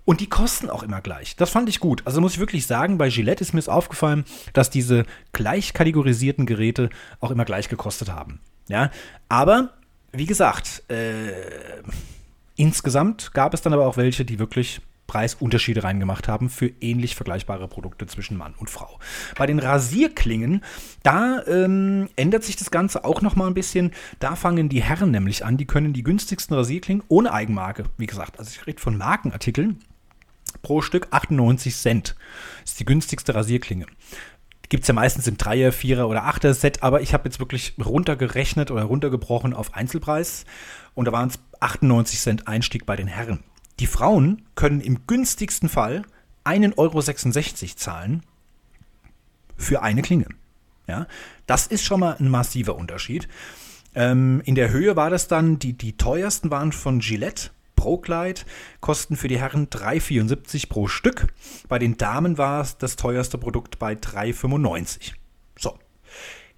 Und 0.07 0.21
die 0.21 0.29
kosten 0.29 0.69
auch 0.69 0.83
immer 0.83 1.01
gleich. 1.01 1.35
Das 1.37 1.49
fand 1.49 1.67
ich 1.71 1.81
gut. 1.81 2.03
Also 2.05 2.21
muss 2.21 2.35
ich 2.35 2.39
wirklich 2.39 2.67
sagen, 2.67 2.99
bei 2.99 3.09
Gillette 3.09 3.43
ist 3.43 3.55
mir 3.55 3.67
aufgefallen, 3.67 4.27
dass 4.53 4.69
diese 4.69 5.07
gleich 5.33 5.73
kategorisierten 5.73 6.45
Geräte 6.45 6.91
auch 7.21 7.31
immer 7.31 7.47
gleich 7.47 7.71
gekostet 7.71 8.13
haben. 8.13 8.41
Ja, 8.69 8.91
aber 9.31 9.71
wie 10.13 10.27
gesagt, 10.27 10.83
äh, 10.89 11.33
Insgesamt 12.57 13.35
gab 13.35 13.53
es 13.53 13.63
dann 13.63 13.73
aber 13.73 13.87
auch 13.87 13.97
welche, 13.97 14.25
die 14.25 14.39
wirklich 14.39 14.81
Preisunterschiede 15.07 15.85
reingemacht 15.85 16.29
haben 16.29 16.49
für 16.49 16.71
ähnlich 16.81 17.15
vergleichbare 17.15 17.69
Produkte 17.69 18.07
zwischen 18.07 18.37
Mann 18.37 18.55
und 18.57 18.71
Frau. 18.71 18.99
Bei 19.37 19.47
den 19.47 19.59
Rasierklingen, 19.59 20.63
da 21.03 21.43
ähm, 21.47 22.09
ändert 22.17 22.45
sich 22.45 22.57
das 22.57 22.71
Ganze 22.71 23.05
auch 23.05 23.23
noch 23.23 23.37
mal 23.37 23.47
ein 23.47 23.55
bisschen. 23.55 23.93
Da 24.19 24.37
fangen 24.37 24.69
die 24.69 24.83
Herren 24.83 25.11
nämlich 25.11 25.45
an, 25.45 25.57
die 25.57 25.67
können 25.67 25.93
die 25.93 26.03
günstigsten 26.03 26.57
Rasierklingen 26.57 27.05
ohne 27.09 27.33
Eigenmarke, 27.33 27.85
wie 27.99 28.07
gesagt, 28.07 28.39
also 28.39 28.51
ich 28.51 28.67
rede 28.67 28.81
von 28.81 28.97
Markenartikeln, 28.97 29.81
pro 30.63 30.83
Stück 30.83 31.09
98 31.11 31.77
Cent. 31.77 32.17
Das 32.63 32.73
ist 32.73 32.81
die 32.81 32.85
günstigste 32.85 33.35
Rasierklinge. 33.35 33.87
Gibt 34.71 34.83
es 34.85 34.89
ja 34.89 34.95
meistens 34.95 35.27
im 35.27 35.37
Dreier, 35.37 35.73
Vierer 35.73 36.09
oder 36.09 36.25
Achter 36.25 36.55
Set, 36.55 36.83
aber 36.83 37.03
ich 37.03 37.13
habe 37.13 37.27
jetzt 37.27 37.39
wirklich 37.39 37.75
runtergerechnet 37.85 38.71
oder 38.71 38.85
runtergebrochen 38.85 39.53
auf 39.53 39.75
Einzelpreis 39.75 40.47
und 40.95 41.05
da 41.05 41.13
waren 41.13 41.29
es 41.29 41.39
98 41.61 42.19
Cent 42.19 42.49
Einstieg 42.49 42.87
bei 42.87 42.97
den 42.97 43.07
Herren. 43.07 43.45
Die 43.81 43.87
Frauen 43.87 44.43
können 44.55 44.81
im 44.81 45.07
günstigsten 45.07 45.69
Fall 45.69 46.03
1,66 46.45 46.77
Euro 46.77 47.75
zahlen 47.77 48.23
für 49.57 49.83
eine 49.83 50.03
Klinge. 50.03 50.27
Ja, 50.87 51.07
das 51.47 51.67
ist 51.67 51.85
schon 51.85 52.01
mal 52.01 52.17
ein 52.19 52.29
massiver 52.29 52.77
Unterschied. 52.77 53.29
Ähm, 53.95 54.43
in 54.45 54.55
der 54.55 54.71
Höhe 54.71 54.97
war 54.97 55.09
das 55.11 55.29
dann, 55.29 55.59
die, 55.59 55.73
die 55.73 55.97
teuersten 55.97 56.51
waren 56.51 56.73
von 56.73 57.01
Gillette. 57.01 57.51
Pro-Kleid 57.77 58.47
kosten 58.81 59.17
für 59.17 59.29
die 59.29 59.39
Herren 59.39 59.69
3,74 59.69 60.69
pro 60.69 60.87
Stück. 60.87 61.35
Bei 61.69 61.79
den 61.79 61.97
Damen 61.97 62.39
war 62.39 62.61
es 62.61 62.79
das 62.79 62.97
teuerste 62.97 63.37
Produkt 63.37 63.79
bei 63.79 63.95
3,95. 63.95 65.13
So. 65.59 65.79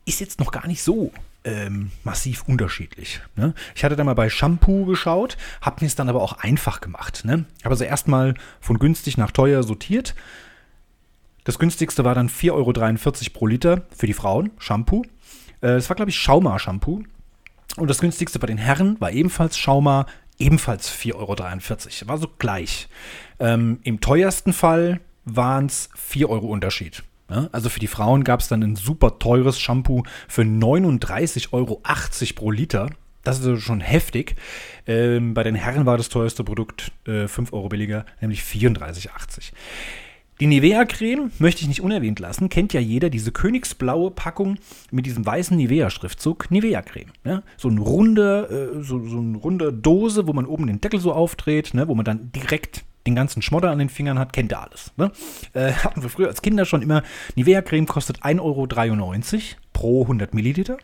Ist 0.05 0.21
jetzt 0.21 0.39
noch 0.39 0.53
gar 0.53 0.67
nicht 0.67 0.83
so 0.83 1.11
ähm, 1.47 1.93
massiv 2.03 2.43
unterschiedlich. 2.47 3.21
Ne? 3.37 3.55
Ich 3.75 3.85
hatte 3.85 3.97
da 3.97 4.05
mal 4.05 4.15
bei 4.15 4.29
Shampoo 4.29 4.85
geschaut, 4.85 5.37
habe 5.63 5.77
mir 5.81 5.87
es 5.87 5.95
dann 5.95 6.09
aber 6.09 6.21
auch 6.21 6.39
einfach 6.41 6.81
gemacht. 6.81 7.25
Ne? 7.25 7.45
Habe 7.63 7.71
also 7.71 7.85
erstmal 7.85 8.35
von 8.61 8.79
günstig 8.79 9.17
nach 9.17 9.31
teuer 9.31 9.63
sortiert. 9.63 10.15
Das 11.45 11.61
günstigste 11.61 12.05
war 12.05 12.17
dann 12.17 12.29
4,43 12.29 12.53
Euro 12.53 12.73
pro 13.33 13.47
Liter 13.47 13.87
für 13.97 14.07
die 14.07 14.13
Frauen, 14.13 14.51
Shampoo. 14.59 15.05
Äh, 15.61 15.81
war, 15.89 15.97
glaube 15.97 16.11
ich, 16.11 16.19
Schauma-Shampoo. 16.19 17.05
Und 17.77 17.89
das 17.89 18.01
günstigste 18.01 18.41
bei 18.41 18.49
den 18.49 18.59
Herren 18.59 19.01
war 19.01 19.13
ebenfalls 19.13 19.57
Schauma, 19.57 20.07
ebenfalls 20.39 20.91
4,43 20.91 21.15
Euro. 21.15 22.09
War 22.09 22.19
so 22.19 22.29
gleich. 22.39 22.89
Ähm, 23.39 23.79
Im 23.85 24.01
teuersten 24.01 24.53
Fall 24.53 25.01
waren 25.25 25.67
es 25.67 25.91
4 25.95 26.29
Euro 26.29 26.49
Unterschied. 26.49 27.05
Ja, 27.31 27.49
also 27.53 27.69
für 27.69 27.81
die 27.81 27.87
Frauen 27.87 28.23
gab 28.23 28.41
es 28.41 28.49
dann 28.49 28.63
ein 28.63 28.77
super 28.77 29.19
teures 29.19 29.59
Shampoo 29.59 30.05
für 30.29 30.43
39,80 30.43 31.53
Euro 31.53 31.83
pro 32.35 32.51
Liter. 32.51 32.91
Das 33.25 33.41
ist 33.41 33.47
also 33.47 33.61
schon 33.61 33.81
heftig. 33.81 34.37
Ähm, 34.87 35.35
bei 35.35 35.43
den 35.43 35.57
Herren 35.57 35.87
war 35.87 35.97
das 35.97 36.09
teuerste 36.09 36.45
Produkt 36.45 36.93
äh, 37.07 37.27
5 37.27 37.53
Euro 37.53 37.69
billiger, 37.69 38.07
nämlich 38.21 38.43
34,80. 38.43 39.51
Die 40.39 40.47
Nivea-Creme 40.47 41.33
möchte 41.39 41.63
ich 41.63 41.69
nicht 41.69 41.81
unerwähnt 41.81 42.21
lassen. 42.21 42.51
Kennt 42.51 42.75
ja 42.75 42.81
jeder 42.81 43.09
diese 43.09 43.33
königsblaue 43.33 44.11
Packung 44.11 44.59
mit 44.91 45.07
diesem 45.07 45.25
weißen 45.25 45.57
Nivea-Schriftzug. 45.57 46.51
Nivea-Creme. 46.51 47.11
Ja? 47.25 47.43
So, 47.57 47.69
ein 47.69 47.79
runde, 47.79 48.77
äh, 48.77 48.83
so, 48.83 49.05
so 49.07 49.19
eine 49.19 49.39
runde 49.39 49.73
Dose, 49.73 50.29
wo 50.29 50.33
man 50.33 50.45
oben 50.45 50.67
den 50.67 50.81
Deckel 50.81 51.01
so 51.01 51.13
aufdreht, 51.13 51.75
ne? 51.75 51.89
wo 51.89 51.95
man 51.95 52.05
dann 52.05 52.31
direkt 52.33 52.85
den 53.07 53.15
ganzen 53.15 53.43
Schmodder 53.43 53.71
an 53.71 53.79
den 53.79 53.89
Fingern 53.89 54.19
hat, 54.19 54.33
kennt 54.33 54.53
ihr 54.53 54.61
alles. 54.61 54.93
Ne? 54.97 55.13
Äh, 55.53 55.73
hatten 55.85 56.03
wir 56.03 56.11
früher 56.11 56.29
als 56.29 56.43
Kinder 56.43 56.65
schon 56.65 56.83
immer. 56.83 57.03
Nivea-Creme 57.37 57.87
kostet 57.87 58.23
1,93 58.23 58.41
Euro 58.41 58.67
pro 59.73 60.03
100 60.03 60.35
Milliliter. 60.35 60.79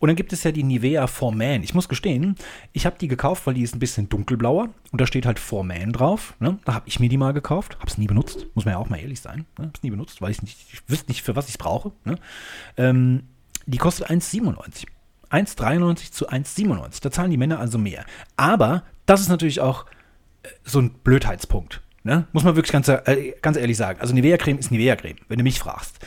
Und 0.00 0.08
dann 0.08 0.16
gibt 0.16 0.34
es 0.34 0.42
ja 0.44 0.52
die 0.52 0.64
Nivea 0.64 1.06
For 1.06 1.32
Man. 1.32 1.62
Ich 1.62 1.72
muss 1.72 1.88
gestehen, 1.88 2.36
ich 2.72 2.84
habe 2.84 2.96
die 2.98 3.08
gekauft, 3.08 3.46
weil 3.46 3.54
die 3.54 3.62
ist 3.62 3.74
ein 3.74 3.78
bisschen 3.78 4.08
dunkelblauer 4.08 4.68
und 4.92 5.00
da 5.00 5.06
steht 5.06 5.24
halt 5.24 5.38
For 5.38 5.64
Man 5.64 5.92
drauf. 5.92 6.34
Ne? 6.40 6.58
Da 6.66 6.74
habe 6.74 6.86
ich 6.86 7.00
mir 7.00 7.08
die 7.08 7.16
mal 7.16 7.32
gekauft, 7.32 7.76
habe 7.76 7.86
es 7.86 7.96
nie 7.96 8.06
benutzt, 8.06 8.46
muss 8.54 8.66
man 8.66 8.72
ja 8.72 8.78
auch 8.78 8.90
mal 8.90 9.00
ehrlich 9.00 9.20
sein. 9.20 9.46
Ne? 9.56 9.64
Habe 9.64 9.72
es 9.74 9.82
nie 9.82 9.90
benutzt, 9.90 10.20
weil 10.20 10.30
ich 10.30 10.42
nicht, 10.42 10.58
ich 10.72 10.82
wüsste 10.88 11.10
nicht, 11.10 11.22
für 11.22 11.36
was 11.36 11.46
ich 11.46 11.52
es 11.52 11.58
brauche. 11.58 11.92
Ne? 12.04 12.16
Ähm, 12.76 13.22
die 13.66 13.78
kostet 13.78 14.10
1,97. 14.10 14.86
1,93 15.30 16.12
zu 16.12 16.28
1,97. 16.28 17.02
Da 17.02 17.10
zahlen 17.10 17.30
die 17.30 17.38
Männer 17.38 17.58
also 17.58 17.78
mehr. 17.78 18.04
Aber 18.36 18.82
das 19.06 19.20
ist 19.20 19.28
natürlich 19.28 19.60
auch 19.60 19.86
so 20.64 20.80
ein 20.80 20.90
Blödheitspunkt. 20.90 21.80
Ne? 22.02 22.26
Muss 22.32 22.44
man 22.44 22.56
wirklich 22.56 22.72
ganz, 22.72 22.88
äh, 22.88 23.34
ganz 23.40 23.56
ehrlich 23.56 23.76
sagen. 23.76 24.00
Also 24.00 24.14
Nivea-Creme 24.14 24.58
ist 24.58 24.70
Nivea-Creme, 24.70 25.16
wenn 25.28 25.38
du 25.38 25.44
mich 25.44 25.58
fragst. 25.58 25.98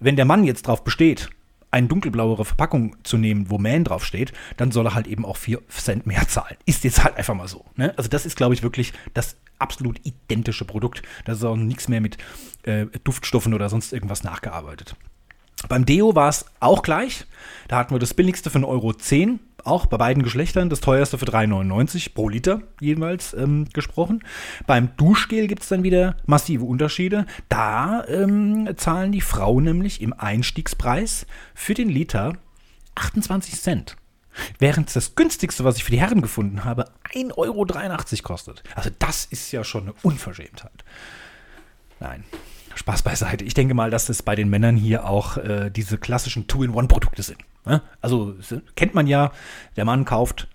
Wenn 0.00 0.16
der 0.16 0.24
Mann 0.24 0.44
jetzt 0.44 0.66
drauf 0.66 0.84
besteht, 0.84 1.28
eine 1.70 1.88
dunkelblauere 1.88 2.44
Verpackung 2.44 2.96
zu 3.02 3.18
nehmen, 3.18 3.50
wo 3.50 3.58
Man 3.58 3.84
draufsteht, 3.84 4.32
dann 4.56 4.70
soll 4.70 4.86
er 4.86 4.94
halt 4.94 5.06
eben 5.08 5.24
auch 5.24 5.36
4 5.36 5.60
Cent 5.68 6.06
mehr 6.06 6.26
zahlen. 6.28 6.56
Ist 6.66 6.84
jetzt 6.84 7.02
halt 7.02 7.16
einfach 7.16 7.34
mal 7.34 7.48
so. 7.48 7.64
Ne? 7.76 7.92
Also 7.96 8.08
das 8.08 8.26
ist, 8.26 8.36
glaube 8.36 8.54
ich, 8.54 8.62
wirklich 8.62 8.92
das 9.12 9.36
absolut 9.58 10.00
identische 10.04 10.64
Produkt. 10.64 11.02
Da 11.24 11.32
ist 11.32 11.44
auch 11.44 11.56
nichts 11.56 11.88
mehr 11.88 12.00
mit 12.00 12.16
äh, 12.62 12.86
Duftstoffen 13.02 13.54
oder 13.54 13.68
sonst 13.68 13.92
irgendwas 13.92 14.22
nachgearbeitet. 14.22 14.96
Beim 15.68 15.84
Deo 15.84 16.14
war 16.14 16.28
es 16.28 16.46
auch 16.60 16.82
gleich. 16.82 17.26
Da 17.68 17.78
hatten 17.78 17.94
wir 17.94 17.98
das 17.98 18.14
billigste 18.14 18.50
für 18.50 18.58
1,10 18.58 18.68
Euro 18.68 18.90
auch 19.64 19.86
bei 19.86 19.96
beiden 19.96 20.22
Geschlechtern 20.22 20.70
das 20.70 20.80
teuerste 20.80 21.18
für 21.18 21.26
3,99 21.26 22.14
pro 22.14 22.28
Liter 22.28 22.62
jeweils 22.80 23.34
ähm, 23.34 23.66
gesprochen. 23.72 24.22
Beim 24.66 24.96
Duschgel 24.96 25.46
gibt 25.46 25.62
es 25.62 25.68
dann 25.68 25.82
wieder 25.82 26.16
massive 26.26 26.64
Unterschiede. 26.64 27.26
Da 27.48 28.04
ähm, 28.06 28.68
zahlen 28.76 29.12
die 29.12 29.20
Frauen 29.20 29.64
nämlich 29.64 30.00
im 30.00 30.12
Einstiegspreis 30.12 31.26
für 31.54 31.74
den 31.74 31.88
Liter 31.88 32.34
28 32.94 33.60
Cent. 33.60 33.96
Während 34.58 34.94
das 34.94 35.14
günstigste, 35.14 35.64
was 35.64 35.76
ich 35.76 35.84
für 35.84 35.92
die 35.92 36.00
Herren 36.00 36.20
gefunden 36.20 36.64
habe, 36.64 36.86
1,83 37.12 37.32
Euro 37.36 37.66
kostet. 38.22 38.62
Also 38.74 38.90
das 38.98 39.26
ist 39.26 39.52
ja 39.52 39.62
schon 39.62 39.84
eine 39.84 39.94
Unverschämtheit. 40.02 40.84
Nein, 42.00 42.24
Spaß 42.74 43.02
beiseite. 43.02 43.44
Ich 43.44 43.54
denke 43.54 43.74
mal, 43.74 43.90
dass 43.90 44.08
es 44.08 44.22
bei 44.22 44.34
den 44.34 44.48
Männern 44.48 44.76
hier 44.76 45.08
auch 45.08 45.36
äh, 45.36 45.70
diese 45.70 45.98
klassischen 45.98 46.46
Two-in-One-Produkte 46.46 47.22
sind. 47.22 47.38
Ne? 47.64 47.82
Also 48.00 48.34
kennt 48.76 48.94
man 48.94 49.06
ja, 49.06 49.32
der 49.76 49.84
Mann 49.84 50.04
kauft 50.04 50.48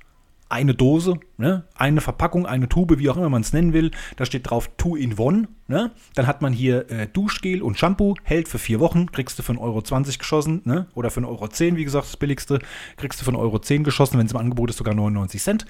eine 0.50 0.74
Dose, 0.74 1.20
ne? 1.38 1.64
eine 1.76 2.02
Verpackung, 2.02 2.48
eine 2.48 2.68
Tube, 2.68 2.98
wie 2.98 3.10
auch 3.10 3.18
immer 3.18 3.30
man 3.30 3.44
es 3.44 3.54
nennen 3.54 3.72
will. 3.72 3.92
Da 4.18 4.26
steht 4.26 4.50
drauf 4.50 4.70
Two-in-One. 4.78 5.48
Ne? 5.68 5.92
Dann 6.16 6.26
hat 6.26 6.42
man 6.42 6.54
hier 6.54 6.90
äh, 6.90 7.08
Duschgel 7.08 7.62
und 7.62 7.78
Shampoo, 7.78 8.16
hält 8.24 8.48
für 8.48 8.58
vier 8.58 8.80
Wochen, 8.80 9.12
kriegst 9.12 9.38
du 9.38 9.44
für 9.44 9.54
1,20 9.54 9.60
Euro 9.60 10.18
geschossen. 10.18 10.62
Ne? 10.66 10.88
Oder 10.96 11.12
für 11.12 11.22
1,10 11.22 11.26
Euro, 11.28 11.78
wie 11.78 11.84
gesagt, 11.84 12.08
das 12.08 12.18
billigste, 12.18 12.60
kriegst 12.98 13.22
du 13.22 13.26
für 13.26 13.32
1,10 13.32 13.38
Euro 13.38 13.84
geschossen, 13.84 14.18
wenn 14.18 14.26
es 14.26 14.32
im 14.32 14.40
Angebot 14.40 14.72
ist, 14.72 14.78
sogar 14.78 14.96
99 14.96 15.42
Cent. 15.42 15.66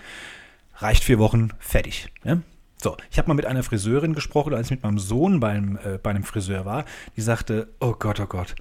Reicht 0.77 1.03
vier 1.03 1.19
Wochen, 1.19 1.49
fertig. 1.59 2.07
Ne? 2.23 2.41
So, 2.81 2.95
ich 3.11 3.17
habe 3.17 3.27
mal 3.27 3.33
mit 3.33 3.45
einer 3.45 3.63
Friseurin 3.63 4.13
gesprochen, 4.13 4.53
als 4.53 4.67
ich 4.67 4.71
mit 4.71 4.83
meinem 4.83 4.99
Sohn 4.99 5.41
beim, 5.41 5.77
äh, 5.83 5.97
bei 5.97 6.11
einem 6.11 6.23
Friseur 6.23 6.63
war. 6.63 6.85
Die 7.17 7.21
sagte, 7.21 7.67
oh 7.81 7.93
Gott, 7.97 8.21
oh 8.21 8.25
Gott. 8.25 8.55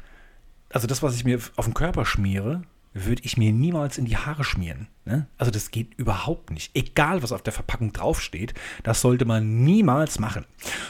Also 0.71 0.89
das, 0.89 1.05
was 1.05 1.15
ich 1.15 1.25
mir 1.25 1.39
auf 1.55 1.67
den 1.67 1.75
Körper 1.75 2.05
schmiere, 2.05 2.63
würde 2.95 3.23
ich 3.25 3.37
mir 3.37 3.53
niemals 3.53 3.97
in 3.97 4.07
die 4.07 4.17
Haare 4.17 4.43
schmieren. 4.43 4.89
Ne? 5.05 5.29
Also 5.37 5.53
das 5.53 5.71
geht 5.71 5.95
überhaupt 5.95 6.51
nicht. 6.51 6.75
Egal, 6.75 7.23
was 7.23 7.31
auf 7.31 7.43
der 7.43 7.53
Verpackung 7.53 7.93
draufsteht, 7.93 8.55
das 8.83 9.01
sollte 9.01 9.25
man 9.25 9.63
niemals 9.63 10.19
machen. 10.19 10.47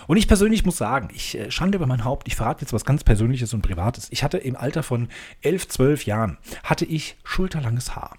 Und 0.06 0.16
ich 0.16 0.26
persönlich 0.26 0.64
muss 0.64 0.78
sagen, 0.78 1.08
ich 1.12 1.37
äh, 1.37 1.50
schande 1.50 1.76
über 1.76 1.87
mein 1.87 2.04
Haupt, 2.04 2.28
ich 2.28 2.37
verrate 2.37 2.62
jetzt 2.62 2.73
was 2.73 2.87
ganz 2.87 3.04
Persönliches 3.04 3.52
und 3.52 3.61
Privates. 3.61 4.08
Ich 4.11 4.25
hatte 4.25 4.38
im 4.38 4.56
Alter 4.56 4.82
von 4.82 5.08
11, 5.42 5.68
12 5.68 6.06
Jahren, 6.06 6.38
hatte 6.62 6.87
ich 6.87 7.18
schulterlanges 7.25 7.94
Haar. 7.94 8.16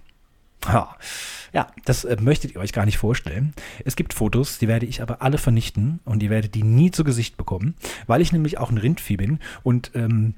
Ja, 1.54 1.68
das 1.86 2.04
äh, 2.04 2.18
möchtet 2.20 2.54
ihr 2.54 2.60
euch 2.60 2.74
gar 2.74 2.86
nicht 2.86 2.98
vorstellen. 2.98 3.54
Es 3.86 3.96
gibt 3.96 4.14
Fotos, 4.14 4.60
die 4.60 4.68
werde 4.68 4.86
ich 4.86 5.02
aber 5.02 5.22
alle 5.22 5.38
vernichten 5.38 6.00
und 6.06 6.22
ihr 6.22 6.30
werdet 6.30 6.54
die 6.54 6.64
nie 6.64 6.92
zu 6.92 7.04
Gesicht 7.04 7.38
bekommen, 7.38 7.76
weil 8.08 8.22
ich 8.22 8.32
nämlich 8.32 8.58
auch 8.58 8.70
ein 8.70 8.78
Rindvieh 8.78 9.18
bin 9.18 9.40
und 9.64 9.92
ähm, 9.96 10.36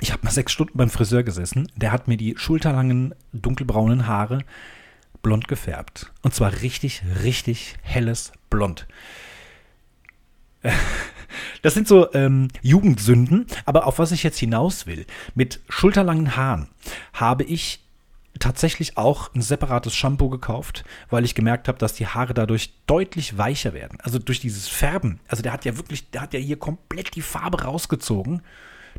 ich 0.00 0.12
habe 0.12 0.24
mal 0.24 0.30
sechs 0.30 0.52
Stunden 0.52 0.78
beim 0.78 0.90
Friseur 0.90 1.22
gesessen. 1.22 1.70
Der 1.76 1.92
hat 1.92 2.08
mir 2.08 2.16
die 2.16 2.34
schulterlangen, 2.36 3.14
dunkelbraunen 3.32 4.06
Haare 4.06 4.38
blond 5.22 5.48
gefärbt. 5.48 6.12
Und 6.22 6.34
zwar 6.34 6.62
richtig, 6.62 7.02
richtig 7.22 7.76
helles 7.82 8.32
Blond. 8.50 8.86
Das 11.62 11.74
sind 11.74 11.88
so 11.88 12.12
ähm, 12.12 12.48
Jugendsünden, 12.60 13.46
aber 13.64 13.86
auf 13.86 13.98
was 13.98 14.12
ich 14.12 14.22
jetzt 14.22 14.38
hinaus 14.38 14.86
will, 14.86 15.06
mit 15.34 15.60
schulterlangen 15.68 16.36
Haaren 16.36 16.68
habe 17.14 17.44
ich 17.44 17.80
tatsächlich 18.38 18.96
auch 18.96 19.34
ein 19.34 19.42
separates 19.42 19.94
Shampoo 19.94 20.28
gekauft, 20.28 20.84
weil 21.10 21.24
ich 21.24 21.34
gemerkt 21.34 21.68
habe, 21.68 21.78
dass 21.78 21.94
die 21.94 22.06
Haare 22.06 22.34
dadurch 22.34 22.74
deutlich 22.86 23.38
weicher 23.38 23.72
werden. 23.72 23.98
Also 24.02 24.18
durch 24.18 24.40
dieses 24.40 24.68
Färben. 24.68 25.20
Also 25.28 25.42
der 25.42 25.52
hat 25.52 25.64
ja 25.64 25.76
wirklich, 25.76 26.10
der 26.10 26.22
hat 26.22 26.34
ja 26.34 26.40
hier 26.40 26.58
komplett 26.58 27.14
die 27.14 27.22
Farbe 27.22 27.62
rausgezogen. 27.62 28.42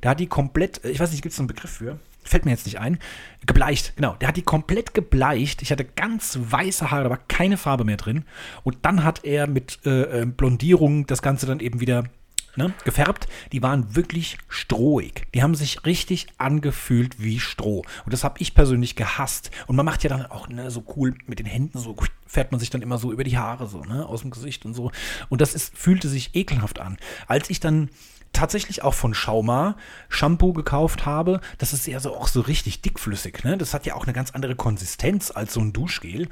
Der 0.01 0.11
hat 0.11 0.19
die 0.19 0.27
komplett, 0.27 0.83
ich 0.85 0.99
weiß 0.99 1.11
nicht, 1.11 1.21
gibt 1.21 1.33
es 1.33 1.39
einen 1.39 1.47
Begriff 1.47 1.71
für? 1.71 1.99
Fällt 2.23 2.45
mir 2.45 2.51
jetzt 2.51 2.65
nicht 2.65 2.79
ein. 2.79 2.99
Gebleicht, 3.45 3.95
genau. 3.97 4.15
Der 4.15 4.29
hat 4.29 4.37
die 4.37 4.43
komplett 4.43 4.93
gebleicht. 4.93 5.61
Ich 5.61 5.71
hatte 5.71 5.83
ganz 5.83 6.39
weiße 6.41 6.89
Haare, 6.89 7.03
da 7.03 7.09
war 7.09 7.19
keine 7.27 7.57
Farbe 7.57 7.83
mehr 7.83 7.97
drin. 7.97 8.23
Und 8.63 8.77
dann 8.83 9.03
hat 9.03 9.25
er 9.25 9.47
mit 9.47 9.79
äh, 9.85 10.21
äh 10.21 10.25
Blondierung 10.25 11.05
das 11.05 11.21
Ganze 11.21 11.45
dann 11.45 11.59
eben 11.59 11.81
wieder 11.81 12.05
ne, 12.55 12.73
gefärbt, 12.83 13.27
die 13.51 13.61
waren 13.61 13.95
wirklich 13.95 14.37
strohig. 14.47 15.27
Die 15.33 15.43
haben 15.43 15.55
sich 15.55 15.85
richtig 15.85 16.27
angefühlt 16.37 17.21
wie 17.21 17.39
Stroh. 17.39 17.83
Und 18.05 18.13
das 18.13 18.23
habe 18.23 18.39
ich 18.39 18.53
persönlich 18.53 18.95
gehasst. 18.95 19.51
Und 19.67 19.75
man 19.75 19.85
macht 19.85 20.03
ja 20.03 20.09
dann 20.09 20.25
auch 20.25 20.47
ne, 20.47 20.71
so 20.71 20.83
cool 20.95 21.15
mit 21.25 21.39
den 21.39 21.45
Händen, 21.45 21.79
so 21.79 21.95
fährt 22.25 22.51
man 22.51 22.59
sich 22.59 22.69
dann 22.69 22.81
immer 22.81 22.97
so 22.97 23.11
über 23.11 23.23
die 23.23 23.37
Haare, 23.37 23.67
so, 23.67 23.83
ne, 23.83 24.05
aus 24.05 24.21
dem 24.21 24.31
Gesicht 24.31 24.65
und 24.65 24.73
so. 24.73 24.91
Und 25.29 25.41
das 25.41 25.53
ist, 25.53 25.77
fühlte 25.77 26.09
sich 26.09 26.35
ekelhaft 26.35 26.79
an. 26.79 26.97
Als 27.27 27.49
ich 27.49 27.59
dann 27.59 27.89
tatsächlich 28.33 28.83
auch 28.83 28.95
von 28.95 29.13
Schauma 29.13 29.77
Shampoo 30.09 30.53
gekauft 30.53 31.05
habe. 31.05 31.39
Das 31.59 31.71
ist 31.71 31.87
ja 31.87 31.99
so 31.99 32.17
auch 32.17 32.27
so 32.27 32.41
richtig 32.41 32.81
dickflüssig. 32.81 33.43
Ne? 33.43 33.57
Das 33.57 33.73
hat 33.73 33.85
ja 33.85 33.93
auch 33.93 34.03
eine 34.03 34.13
ganz 34.13 34.31
andere 34.31 34.55
Konsistenz 34.55 35.31
als 35.31 35.53
so 35.53 35.61
ein 35.61 35.71
Duschgel. 35.71 36.27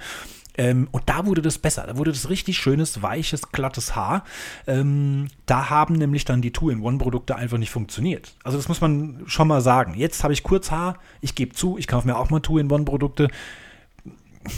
Ähm, 0.58 0.88
und 0.92 1.04
da 1.08 1.26
wurde 1.26 1.42
das 1.42 1.58
besser. 1.58 1.86
Da 1.88 1.98
wurde 1.98 2.12
das 2.12 2.30
richtig 2.30 2.58
schönes, 2.58 3.02
weiches, 3.02 3.52
glattes 3.52 3.96
Haar. 3.96 4.24
Ähm, 4.68 5.28
da 5.46 5.70
haben 5.70 5.96
nämlich 5.96 6.26
dann 6.26 6.42
die 6.42 6.52
Two-in-One-Produkte 6.52 7.36
einfach 7.36 7.58
nicht 7.58 7.72
funktioniert. 7.72 8.34
Also 8.44 8.58
das 8.58 8.68
muss 8.68 8.82
man 8.82 9.22
schon 9.28 9.48
mal 9.48 9.62
sagen. 9.62 9.94
Jetzt 9.96 10.24
habe 10.24 10.34
ich 10.34 10.44
Kurzhaar. 10.44 10.98
Ich 11.22 11.36
gebe 11.36 11.56
zu, 11.56 11.78
ich 11.78 11.88
kaufe 11.88 12.08
mir 12.08 12.18
auch 12.18 12.30
mal 12.30 12.42
Two-in-One-Produkte. 12.42 13.30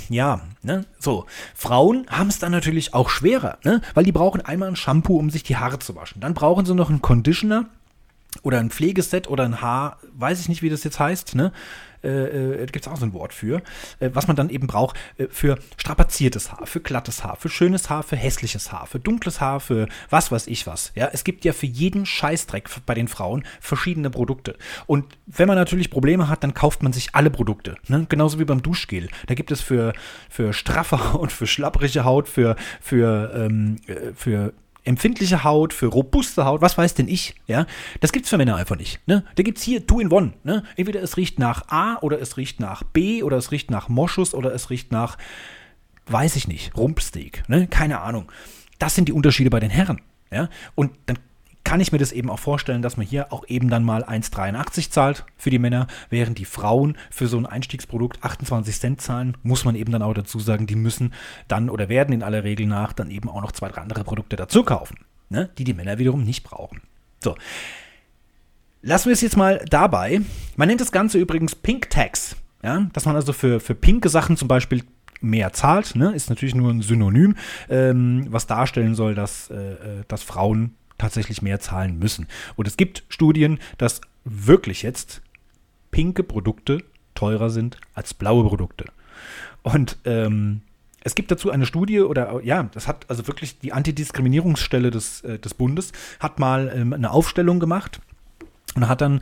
Ja, 0.10 0.42
ne, 0.62 0.86
so. 0.98 1.26
Frauen 1.54 2.06
haben 2.10 2.30
es 2.30 2.40
dann 2.40 2.52
natürlich 2.52 2.94
auch 2.94 3.10
schwerer, 3.10 3.58
ne, 3.64 3.82
weil 3.94 4.06
die 4.06 4.14
brauchen 4.14 4.42
einmal 4.42 4.70
ein 4.70 4.78
Shampoo, 4.78 5.18
um 5.18 5.30
sich 5.30 5.44
die 5.44 5.58
Haare 5.58 5.80
zu 5.80 5.96
waschen. 5.96 6.22
Dann 6.22 6.34
brauchen 6.34 6.66
sie 6.66 6.74
noch 6.74 6.90
einen 6.90 7.02
Conditioner 7.02 7.66
oder 8.42 8.60
ein 8.60 8.70
Pflegeset 8.70 9.30
oder 9.30 9.44
ein 9.44 9.62
Haar, 9.62 9.98
weiß 10.14 10.40
ich 10.40 10.50
nicht, 10.50 10.62
wie 10.62 10.70
das 10.70 10.84
jetzt 10.84 11.00
heißt, 11.00 11.36
ne? 11.36 11.52
Äh, 12.04 12.64
äh, 12.64 12.66
gibt 12.66 12.86
es 12.86 12.92
auch 12.92 12.98
so 12.98 13.06
ein 13.06 13.14
Wort 13.14 13.34
für, 13.34 13.62
äh, 14.00 14.10
was 14.14 14.28
man 14.28 14.36
dann 14.36 14.50
eben 14.50 14.68
braucht 14.68 14.98
äh, 15.18 15.28
für 15.30 15.58
strapaziertes 15.78 16.52
Haar, 16.52 16.66
für 16.66 16.80
glattes 16.80 17.24
Haar, 17.24 17.38
für 17.38 17.50
schönes 17.50 17.90
Haar, 17.90 18.04
für 18.04 18.16
hässliches 18.16 18.72
Haar, 18.72 18.88
für 18.88 19.00
dunkles 19.00 19.42
Haar, 19.42 19.60
für 19.60 19.88
was 20.10 20.32
weiß 20.32 20.48
ich 20.48 20.68
was. 20.68 20.92
Ja, 20.96 21.10
es 21.12 21.24
gibt 21.24 21.46
ja 21.46 21.54
für 21.54 21.66
jeden 21.66 22.06
Scheißdreck 22.06 22.70
bei 22.86 22.94
den 22.94 23.08
Frauen 23.08 23.44
verschiedene 23.60 24.10
Produkte. 24.10 24.58
Und 24.86 25.06
wenn 25.26 25.48
man 25.48 25.58
natürlich 25.58 25.90
Probleme 25.90 26.30
hat, 26.30 26.44
dann 26.44 26.54
kauft 26.54 26.84
man 26.84 26.94
sich 26.94 27.10
alle 27.14 27.30
Produkte. 27.30 27.76
Ne? 27.88 28.06
Genauso 28.10 28.40
wie 28.40 28.46
beim 28.46 28.62
Duschgel. 28.62 29.10
Da 29.28 29.36
gibt 29.36 29.52
es 29.52 29.62
für, 29.62 29.94
für 30.30 30.54
straffe 30.54 31.14
Haut, 31.14 31.32
für 31.32 31.48
schlapprige 31.48 32.04
Haut, 32.04 32.28
für, 32.28 32.56
für, 32.82 33.32
ähm, 33.36 33.78
äh, 33.88 34.14
für 34.16 34.54
empfindliche 34.84 35.44
Haut, 35.44 35.74
für 35.74 35.88
robuste 35.88 36.46
Haut, 36.46 36.62
was 36.62 36.78
weiß 36.78 36.94
denn 36.94 37.08
ich, 37.08 37.36
ja, 37.48 37.66
das 38.02 38.12
gibt's 38.12 38.30
für 38.30 38.38
Männer 38.38 38.56
einfach 38.56 38.76
nicht. 38.76 39.06
Ne? 39.08 39.24
Da 39.36 39.44
gibt's 39.44 39.64
hier 39.64 39.88
Two 39.88 40.00
in 40.00 40.12
One. 40.12 40.34
Ne? 40.44 40.64
Entweder 40.76 41.02
es 41.02 41.18
riecht 41.18 41.40
nach 41.40 41.68
A 41.70 41.98
oder 42.02 42.20
es 42.20 42.38
riecht 42.38 42.60
nach 42.60 42.84
B 42.84 43.24
oder 43.24 43.38
es 43.38 43.52
riecht 43.52 43.72
nach 43.72 43.90
Moschus 43.90 44.34
oder 44.34 44.54
es 44.54 44.70
riecht 44.70 44.92
nach, 44.92 45.18
weiß 46.08 46.36
ich 46.36 46.48
nicht, 46.48 46.76
Rumpsteak. 46.76 47.44
Ne? 47.48 47.68
Keine 47.68 48.02
Ahnung. 48.02 48.32
Das 48.80 48.96
sind 48.96 49.08
die 49.08 49.14
Unterschiede 49.14 49.50
bei 49.50 49.60
den 49.60 49.70
Herren. 49.70 50.02
Ja? 50.32 50.50
Und 50.76 50.92
dann 51.06 51.18
kann 51.64 51.80
ich 51.80 51.92
mir 51.92 51.98
das 51.98 52.12
eben 52.12 52.30
auch 52.30 52.40
vorstellen, 52.40 52.82
dass 52.82 52.98
man 52.98 53.06
hier 53.06 53.32
auch 53.32 53.48
eben 53.48 53.70
dann 53.70 53.84
mal 53.84 54.04
1,83 54.04 54.92
zahlt 54.92 55.26
für 55.38 55.50
die 55.50 55.60
Männer, 55.60 55.88
während 56.10 56.38
die 56.38 56.46
Frauen 56.46 56.98
für 57.10 57.28
so 57.28 57.38
ein 57.38 57.46
Einstiegsprodukt 57.46 58.24
28 58.24 58.80
Cent 58.80 59.02
zahlen, 59.02 59.38
muss 59.44 59.66
man 59.66 59.76
eben 59.76 59.92
dann 59.92 60.02
auch 60.02 60.14
dazu 60.14 60.40
sagen, 60.40 60.68
die 60.68 60.76
müssen 60.76 61.14
dann 61.48 61.70
oder 61.70 61.90
werden 61.90 62.14
in 62.14 62.24
aller 62.24 62.44
Regel 62.44 62.68
nach 62.68 62.94
dann 62.94 63.10
eben 63.10 63.30
auch 63.30 63.42
noch 63.42 63.52
zwei, 63.52 63.70
drei 63.70 63.82
andere 63.82 64.04
Produkte 64.04 64.36
dazu 64.36 64.64
kaufen, 64.64 64.98
ne, 65.30 65.50
die 65.58 65.64
die 65.64 65.74
Männer 65.74 65.98
wiederum 66.00 66.24
nicht 66.24 66.44
brauchen. 66.44 66.82
So. 67.24 67.36
Lassen 68.82 69.06
wir 69.06 69.14
es 69.14 69.22
jetzt 69.22 69.38
mal 69.38 69.64
dabei. 69.70 70.20
Man 70.58 70.68
nennt 70.68 70.82
das 70.82 70.92
Ganze 70.92 71.18
übrigens 71.18 71.56
Pink 71.56 71.90
Tax. 71.90 72.36
Ja, 72.62 72.88
dass 72.94 73.06
man 73.06 73.16
also 73.16 73.34
für, 73.34 73.60
für 73.60 73.76
pinke 73.76 74.08
Sachen 74.08 74.38
zum 74.38 74.48
Beispiel 74.48 74.84
mehr 75.20 75.54
zahlt, 75.54 75.96
ne, 75.96 76.14
ist 76.14 76.30
natürlich 76.30 76.56
nur 76.56 76.72
ein 76.72 76.82
Synonym, 76.82 77.36
ähm, 77.70 78.28
was 78.30 78.48
darstellen 78.48 78.96
soll, 78.96 79.16
dass, 79.16 79.50
äh, 79.50 79.56
äh 79.56 79.78
dass 80.08 80.24
Frauen 80.24 80.76
tatsächlich 80.98 81.42
mehr 81.42 81.60
zahlen 81.60 82.00
müssen. 82.00 82.28
Und 82.56 82.68
es 82.68 82.78
gibt 82.78 83.04
Studien, 83.10 83.60
dass 83.78 84.02
wirklich 84.24 84.82
jetzt 84.82 85.22
pinke 85.92 86.24
Produkte 86.24 86.84
teurer 87.16 87.50
sind 87.50 87.78
als 87.94 88.14
blaue 88.14 88.48
Produkte. 88.48 88.86
Und 89.62 89.98
ähm, 90.06 90.62
es 91.04 91.16
gibt 91.16 91.32
dazu 91.32 91.52
eine 91.52 91.66
Studie 91.66 92.02
oder 92.02 92.42
ja, 92.44 92.64
das 92.74 92.88
hat 92.88 93.06
also 93.10 93.28
wirklich 93.28 93.60
die 93.60 93.74
Antidiskriminierungsstelle 93.74 94.90
des, 94.90 95.22
äh, 95.22 95.40
des 95.40 95.54
Bundes 95.54 95.92
hat 96.20 96.40
mal 96.40 96.72
ähm, 96.74 96.94
eine 96.94 97.12
Aufstellung 97.12 97.60
gemacht 97.60 98.00
und 98.76 98.88
hat 98.88 99.02
dann 99.02 99.22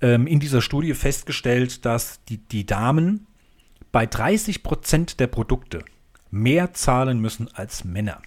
ähm, 0.00 0.26
in 0.26 0.40
dieser 0.40 0.60
Studie 0.60 0.94
festgestellt, 0.94 1.84
dass 1.84 2.22
die, 2.28 2.38
die 2.38 2.66
Damen 2.66 3.26
bei 3.92 4.06
30 4.06 4.62
Prozent 4.62 5.20
der 5.20 5.26
Produkte 5.26 5.84
mehr 6.30 6.74
zahlen 6.74 7.18
müssen 7.18 7.48
als 7.54 7.84
Männer. 7.84 8.20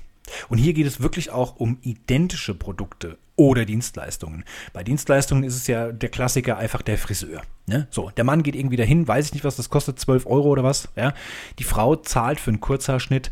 Und 0.50 0.58
hier 0.58 0.74
geht 0.74 0.88
es 0.88 1.02
wirklich 1.02 1.32
auch 1.32 1.58
um 1.58 1.78
identische 1.82 2.54
Produkte 2.56 3.18
oder 3.36 3.64
Dienstleistungen. 3.66 4.44
Bei 4.74 4.84
Dienstleistungen 4.84 5.44
ist 5.44 5.56
es 5.56 5.68
ja 5.68 5.92
der 5.92 6.10
Klassiker 6.10 6.58
einfach 6.58 6.82
der 6.82 6.98
Friseur. 6.98 7.42
Ne? 7.68 7.88
So, 7.90 8.10
der 8.10 8.26
Mann 8.26 8.44
geht 8.44 8.56
irgendwie 8.56 8.76
dahin, 8.76 9.08
weiß 9.08 9.28
ich 9.28 9.34
nicht, 9.34 9.46
was 9.46 9.56
das 9.56 9.70
kostet, 9.70 10.00
12 10.00 10.26
Euro 10.26 10.50
oder 10.50 10.64
was. 10.64 10.90
Ja? 10.96 11.14
Die 11.58 11.64
Frau 11.64 11.96
zahlt 11.96 12.40
für 12.40 12.52
einen 12.52 12.60
Kurzhaarschnitt 12.60 13.30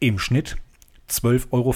im 0.00 0.18
Schnitt 0.18 0.56
12,50 1.08 1.50
Euro 1.52 1.74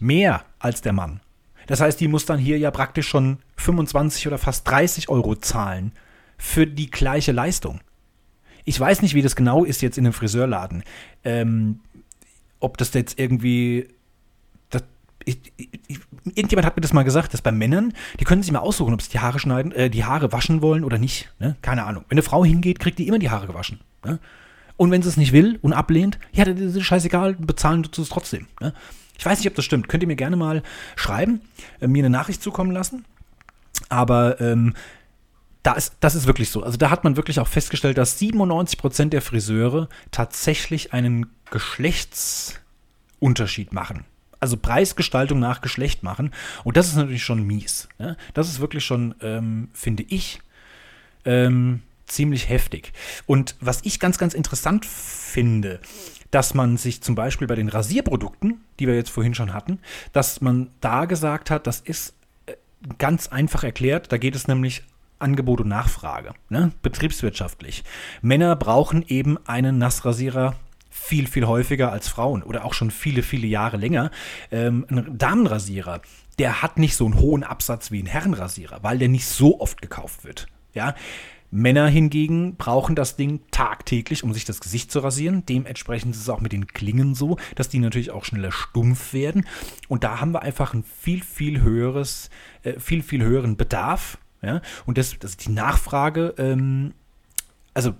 mehr 0.00 0.44
als 0.58 0.80
der 0.80 0.92
Mann. 0.92 1.20
Das 1.66 1.80
heißt, 1.80 2.00
die 2.00 2.08
muss 2.08 2.24
dann 2.24 2.38
hier 2.38 2.58
ja 2.58 2.70
praktisch 2.70 3.08
schon 3.08 3.38
25 3.56 4.26
oder 4.26 4.38
fast 4.38 4.68
30 4.68 5.08
Euro 5.08 5.34
zahlen 5.34 5.92
für 6.38 6.66
die 6.66 6.90
gleiche 6.90 7.32
Leistung. 7.32 7.80
Ich 8.64 8.78
weiß 8.78 9.02
nicht, 9.02 9.14
wie 9.14 9.22
das 9.22 9.36
genau 9.36 9.64
ist 9.64 9.82
jetzt 9.82 9.98
in 9.98 10.06
einem 10.06 10.12
Friseurladen. 10.12 10.84
Ähm, 11.24 11.80
ob 12.60 12.76
das 12.78 12.94
jetzt 12.94 13.18
irgendwie. 13.18 13.88
Das, 14.70 14.82
ich, 15.24 15.52
ich, 15.56 16.00
irgendjemand 16.24 16.66
hat 16.66 16.76
mir 16.76 16.82
das 16.82 16.92
mal 16.92 17.02
gesagt, 17.02 17.32
dass 17.34 17.42
bei 17.42 17.52
Männern, 17.52 17.92
die 18.20 18.24
können 18.24 18.42
sich 18.42 18.52
mal 18.52 18.60
aussuchen, 18.60 18.94
ob 18.94 19.02
sie 19.02 19.10
die 19.10 19.20
Haare 19.20 19.38
schneiden, 19.38 19.72
äh, 19.72 19.90
die 19.90 20.04
Haare 20.04 20.32
waschen 20.32 20.62
wollen 20.62 20.84
oder 20.84 20.98
nicht. 20.98 21.32
Ne? 21.38 21.56
Keine 21.62 21.84
Ahnung. 21.84 22.04
Wenn 22.08 22.16
eine 22.16 22.22
Frau 22.22 22.44
hingeht, 22.44 22.78
kriegt 22.78 22.98
die 22.98 23.08
immer 23.08 23.18
die 23.18 23.30
Haare 23.30 23.46
gewaschen. 23.46 23.80
Ne? 24.04 24.18
Und 24.76 24.90
wenn 24.90 25.02
sie 25.02 25.08
es 25.08 25.16
nicht 25.16 25.32
will 25.32 25.58
und 25.62 25.72
ablehnt, 25.72 26.18
ja, 26.32 26.44
das 26.44 26.58
ist 26.60 26.82
scheißegal, 26.84 27.34
bezahlen 27.34 27.82
du 27.82 28.02
es 28.02 28.08
trotzdem. 28.08 28.46
Ne? 28.60 28.72
Ich 29.18 29.26
weiß 29.26 29.38
nicht, 29.38 29.48
ob 29.48 29.54
das 29.56 29.64
stimmt. 29.64 29.88
Könnt 29.88 30.02
ihr 30.04 30.06
mir 30.06 30.16
gerne 30.16 30.36
mal 30.36 30.62
schreiben, 30.94 31.40
äh, 31.80 31.88
mir 31.88 32.04
eine 32.04 32.10
Nachricht 32.10 32.42
zukommen 32.42 32.70
lassen. 32.70 33.04
Aber 33.88 34.40
ähm, 34.40 34.74
da 35.62 35.72
ist, 35.72 35.94
das 36.00 36.14
ist 36.14 36.26
wirklich 36.26 36.50
so. 36.50 36.62
Also 36.62 36.76
da 36.76 36.90
hat 36.90 37.04
man 37.04 37.16
wirklich 37.16 37.40
auch 37.40 37.48
festgestellt, 37.48 37.96
dass 37.98 38.20
97% 38.20 39.08
der 39.10 39.22
Friseure 39.22 39.88
tatsächlich 40.10 40.92
einen 40.92 41.26
Geschlechtsunterschied 41.50 43.72
machen. 43.72 44.04
Also 44.40 44.56
Preisgestaltung 44.56 45.40
nach 45.40 45.60
Geschlecht 45.60 46.04
machen. 46.04 46.32
Und 46.62 46.76
das 46.76 46.86
ist 46.88 46.96
natürlich 46.96 47.24
schon 47.24 47.42
mies. 47.42 47.88
Ne? 47.98 48.16
Das 48.34 48.48
ist 48.48 48.60
wirklich 48.60 48.84
schon, 48.84 49.16
ähm, 49.20 49.68
finde 49.72 50.04
ich, 50.04 50.40
ähm, 51.24 51.82
ziemlich 52.06 52.48
heftig. 52.48 52.92
Und 53.26 53.56
was 53.60 53.80
ich 53.82 53.98
ganz, 54.00 54.18
ganz 54.18 54.34
interessant 54.34 54.86
finde, 54.86 55.80
dass 56.30 56.54
man 56.54 56.76
sich 56.76 57.02
zum 57.02 57.14
Beispiel 57.14 57.46
bei 57.46 57.56
den 57.56 57.68
Rasierprodukten, 57.68 58.60
die 58.78 58.86
wir 58.86 58.94
jetzt 58.94 59.10
vorhin 59.10 59.34
schon 59.34 59.54
hatten, 59.54 59.80
dass 60.12 60.40
man 60.40 60.70
da 60.80 61.06
gesagt 61.06 61.50
hat, 61.50 61.66
das 61.66 61.80
ist 61.80 62.14
äh, 62.46 62.54
ganz 62.98 63.28
einfach 63.28 63.64
erklärt. 63.64 64.12
Da 64.12 64.18
geht 64.18 64.36
es 64.36 64.46
nämlich 64.46 64.84
Angebot 65.18 65.60
und 65.60 65.68
Nachfrage, 65.68 66.32
ne? 66.48 66.72
betriebswirtschaftlich. 66.82 67.84
Männer 68.22 68.56
brauchen 68.56 69.04
eben 69.06 69.38
einen 69.46 69.78
Nassrasierer 69.78 70.54
viel, 70.90 71.26
viel 71.26 71.46
häufiger 71.46 71.92
als 71.92 72.08
Frauen 72.08 72.42
oder 72.42 72.64
auch 72.64 72.74
schon 72.74 72.90
viele, 72.90 73.22
viele 73.22 73.46
Jahre 73.46 73.76
länger. 73.76 74.10
Ähm, 74.50 74.86
ein 74.90 75.18
Damenrasierer, 75.18 76.00
der 76.38 76.62
hat 76.62 76.78
nicht 76.78 76.96
so 76.96 77.04
einen 77.04 77.18
hohen 77.18 77.44
Absatz 77.44 77.90
wie 77.90 78.02
ein 78.02 78.06
Herrenrasierer, 78.06 78.82
weil 78.82 78.98
der 78.98 79.08
nicht 79.08 79.26
so 79.26 79.60
oft 79.60 79.80
gekauft 79.82 80.24
wird. 80.24 80.46
Ja, 80.74 80.94
Männer 81.50 81.88
hingegen 81.88 82.56
brauchen 82.56 82.94
das 82.94 83.16
Ding 83.16 83.40
tagtäglich, 83.50 84.22
um 84.22 84.34
sich 84.34 84.44
das 84.44 84.60
Gesicht 84.60 84.92
zu 84.92 84.98
rasieren. 85.00 85.46
Dementsprechend 85.46 86.14
ist 86.14 86.20
es 86.20 86.28
auch 86.28 86.40
mit 86.40 86.52
den 86.52 86.66
Klingen 86.66 87.14
so, 87.14 87.38
dass 87.54 87.70
die 87.70 87.78
natürlich 87.78 88.10
auch 88.10 88.24
schneller 88.24 88.52
stumpf 88.52 89.14
werden. 89.14 89.46
Und 89.88 90.04
da 90.04 90.20
haben 90.20 90.32
wir 90.32 90.42
einfach 90.42 90.74
ein 90.74 90.84
viel, 90.84 91.22
viel 91.22 91.62
höheres, 91.62 92.28
äh, 92.64 92.78
viel, 92.78 93.02
viel 93.02 93.22
höheren 93.22 93.56
Bedarf 93.56 94.18
ja? 94.42 94.60
Und 94.86 94.98
das, 94.98 95.18
das 95.18 95.36
die 95.36 95.50
Nachfrage, 95.50 96.34
ähm, 96.38 96.94
also 97.74 97.94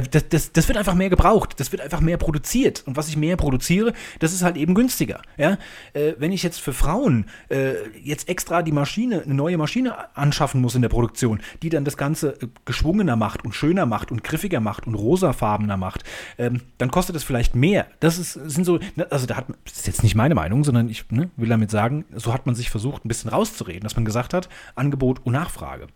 das, 0.00 0.28
das, 0.28 0.52
das, 0.52 0.68
wird 0.68 0.78
einfach 0.78 0.94
mehr 0.94 1.10
gebraucht, 1.10 1.58
das 1.58 1.72
wird 1.72 1.82
einfach 1.82 2.00
mehr 2.00 2.16
produziert. 2.16 2.82
Und 2.86 2.96
was 2.96 3.08
ich 3.08 3.16
mehr 3.16 3.36
produziere, 3.36 3.92
das 4.18 4.32
ist 4.32 4.42
halt 4.42 4.56
eben 4.56 4.74
günstiger. 4.74 5.22
Ja? 5.36 5.58
Äh, 5.92 6.14
wenn 6.18 6.32
ich 6.32 6.42
jetzt 6.42 6.60
für 6.60 6.72
Frauen 6.72 7.26
äh, 7.48 7.74
jetzt 8.02 8.28
extra 8.28 8.62
die 8.62 8.72
Maschine, 8.72 9.22
eine 9.22 9.34
neue 9.34 9.58
Maschine 9.58 9.94
anschaffen 10.16 10.60
muss 10.60 10.74
in 10.74 10.82
der 10.82 10.88
Produktion, 10.88 11.40
die 11.62 11.68
dann 11.68 11.84
das 11.84 11.96
Ganze 11.96 12.40
äh, 12.40 12.48
geschwungener 12.64 13.16
macht 13.16 13.44
und 13.44 13.54
schöner 13.54 13.86
macht 13.86 14.10
und 14.10 14.24
griffiger 14.24 14.60
macht 14.60 14.86
und 14.86 14.94
rosafarbener 14.94 15.76
macht, 15.76 16.04
ähm, 16.38 16.62
dann 16.78 16.90
kostet 16.90 17.16
es 17.16 17.24
vielleicht 17.24 17.54
mehr. 17.54 17.86
Das 18.00 18.18
ist, 18.18 18.32
sind 18.32 18.64
so, 18.64 18.78
ne, 18.96 19.10
also 19.10 19.26
da 19.26 19.36
hat 19.36 19.46
das 19.64 19.74
ist 19.74 19.86
jetzt 19.86 20.02
nicht 20.02 20.14
meine 20.14 20.34
Meinung, 20.34 20.64
sondern 20.64 20.88
ich 20.88 21.10
ne, 21.10 21.30
will 21.36 21.48
damit 21.48 21.70
sagen, 21.70 22.04
so 22.14 22.32
hat 22.32 22.46
man 22.46 22.54
sich 22.54 22.70
versucht, 22.70 23.04
ein 23.04 23.08
bisschen 23.08 23.30
rauszureden, 23.30 23.82
dass 23.82 23.96
man 23.96 24.04
gesagt 24.04 24.34
hat, 24.34 24.48
Angebot 24.74 25.20
und 25.24 25.32
Nachfrage. 25.32 25.86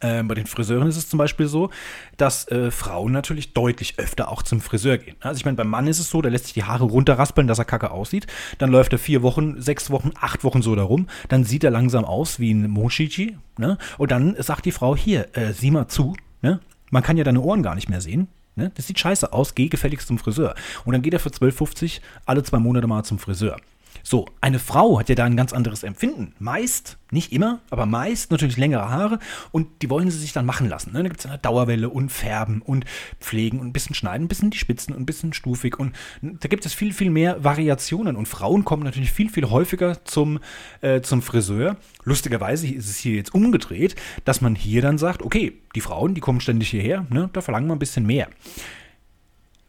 Äh, 0.00 0.22
bei 0.22 0.34
den 0.34 0.46
Friseuren 0.46 0.88
ist 0.88 0.96
es 0.96 1.08
zum 1.08 1.18
Beispiel 1.18 1.46
so, 1.46 1.70
dass 2.16 2.48
äh, 2.48 2.70
Frauen 2.70 3.12
natürlich 3.12 3.52
deutlich 3.52 3.98
öfter 3.98 4.30
auch 4.30 4.42
zum 4.42 4.60
Friseur 4.60 4.98
gehen. 4.98 5.16
Also 5.20 5.38
ich 5.38 5.44
meine, 5.44 5.56
beim 5.56 5.68
Mann 5.68 5.86
ist 5.86 5.98
es 5.98 6.10
so, 6.10 6.22
der 6.22 6.30
lässt 6.30 6.44
sich 6.44 6.54
die 6.54 6.64
Haare 6.64 6.84
runterraspeln, 6.84 7.46
dass 7.46 7.58
er 7.58 7.64
kacke 7.64 7.90
aussieht. 7.90 8.26
Dann 8.58 8.70
läuft 8.70 8.92
er 8.92 8.98
vier 8.98 9.22
Wochen, 9.22 9.60
sechs 9.60 9.90
Wochen, 9.90 10.12
acht 10.20 10.44
Wochen 10.44 10.62
so 10.62 10.74
darum. 10.74 11.08
Dann 11.28 11.44
sieht 11.44 11.64
er 11.64 11.70
langsam 11.70 12.04
aus 12.04 12.40
wie 12.40 12.52
ein 12.52 12.70
Mochichi. 12.70 13.36
Ne? 13.58 13.78
Und 13.98 14.10
dann 14.10 14.34
sagt 14.38 14.64
die 14.64 14.72
Frau, 14.72 14.96
hier, 14.96 15.28
äh, 15.36 15.52
sieh 15.52 15.70
mal 15.70 15.88
zu. 15.88 16.14
Ne? 16.42 16.60
Man 16.90 17.02
kann 17.02 17.16
ja 17.16 17.24
deine 17.24 17.40
Ohren 17.40 17.62
gar 17.62 17.74
nicht 17.74 17.88
mehr 17.88 18.00
sehen. 18.00 18.28
Ne? 18.56 18.70
Das 18.74 18.86
sieht 18.86 18.98
scheiße 18.98 19.32
aus, 19.32 19.54
geh 19.54 19.68
gefälligst 19.68 20.08
zum 20.08 20.18
Friseur. 20.18 20.54
Und 20.84 20.92
dann 20.92 21.02
geht 21.02 21.12
er 21.12 21.20
für 21.20 21.30
12,50 21.30 22.00
alle 22.26 22.42
zwei 22.42 22.58
Monate 22.58 22.86
mal 22.86 23.04
zum 23.04 23.18
Friseur. 23.18 23.56
So, 24.02 24.26
eine 24.40 24.58
Frau 24.58 24.98
hat 24.98 25.08
ja 25.08 25.14
da 25.14 25.24
ein 25.24 25.36
ganz 25.36 25.52
anderes 25.52 25.82
Empfinden. 25.82 26.34
Meist, 26.38 26.98
nicht 27.10 27.32
immer, 27.32 27.60
aber 27.70 27.86
meist 27.86 28.30
natürlich 28.30 28.56
längere 28.56 28.90
Haare 28.90 29.18
und 29.52 29.82
die 29.82 29.88
wollen 29.88 30.10
sie 30.10 30.18
sich 30.18 30.32
dann 30.32 30.44
machen 30.44 30.68
lassen. 30.68 30.92
Ne? 30.92 31.02
Da 31.02 31.08
gibt 31.08 31.20
es 31.20 31.26
eine 31.26 31.38
Dauerwelle 31.38 31.88
und 31.88 32.10
Färben 32.10 32.60
und 32.60 32.84
Pflegen 33.20 33.60
und 33.60 33.68
ein 33.68 33.72
bisschen 33.72 33.94
schneiden, 33.94 34.24
ein 34.24 34.28
bisschen 34.28 34.50
die 34.50 34.58
Spitzen 34.58 34.94
und 34.94 35.00
ein 35.00 35.06
bisschen 35.06 35.32
stufig 35.32 35.78
und 35.78 35.94
da 36.22 36.48
gibt 36.48 36.66
es 36.66 36.74
viel, 36.74 36.92
viel 36.92 37.10
mehr 37.10 37.42
Variationen 37.44 38.16
und 38.16 38.26
Frauen 38.26 38.64
kommen 38.64 38.82
natürlich 38.82 39.12
viel, 39.12 39.30
viel 39.30 39.48
häufiger 39.48 40.04
zum, 40.04 40.40
äh, 40.80 41.00
zum 41.00 41.22
Friseur. 41.22 41.76
Lustigerweise 42.02 42.66
ist 42.66 42.90
es 42.90 42.98
hier 42.98 43.14
jetzt 43.14 43.34
umgedreht, 43.34 43.96
dass 44.24 44.40
man 44.40 44.54
hier 44.54 44.82
dann 44.82 44.98
sagt, 44.98 45.22
okay, 45.22 45.60
die 45.74 45.80
Frauen, 45.80 46.14
die 46.14 46.20
kommen 46.20 46.40
ständig 46.40 46.70
hierher, 46.70 47.06
ne? 47.10 47.30
da 47.32 47.40
verlangen 47.40 47.68
wir 47.68 47.76
ein 47.76 47.78
bisschen 47.78 48.06
mehr. 48.06 48.28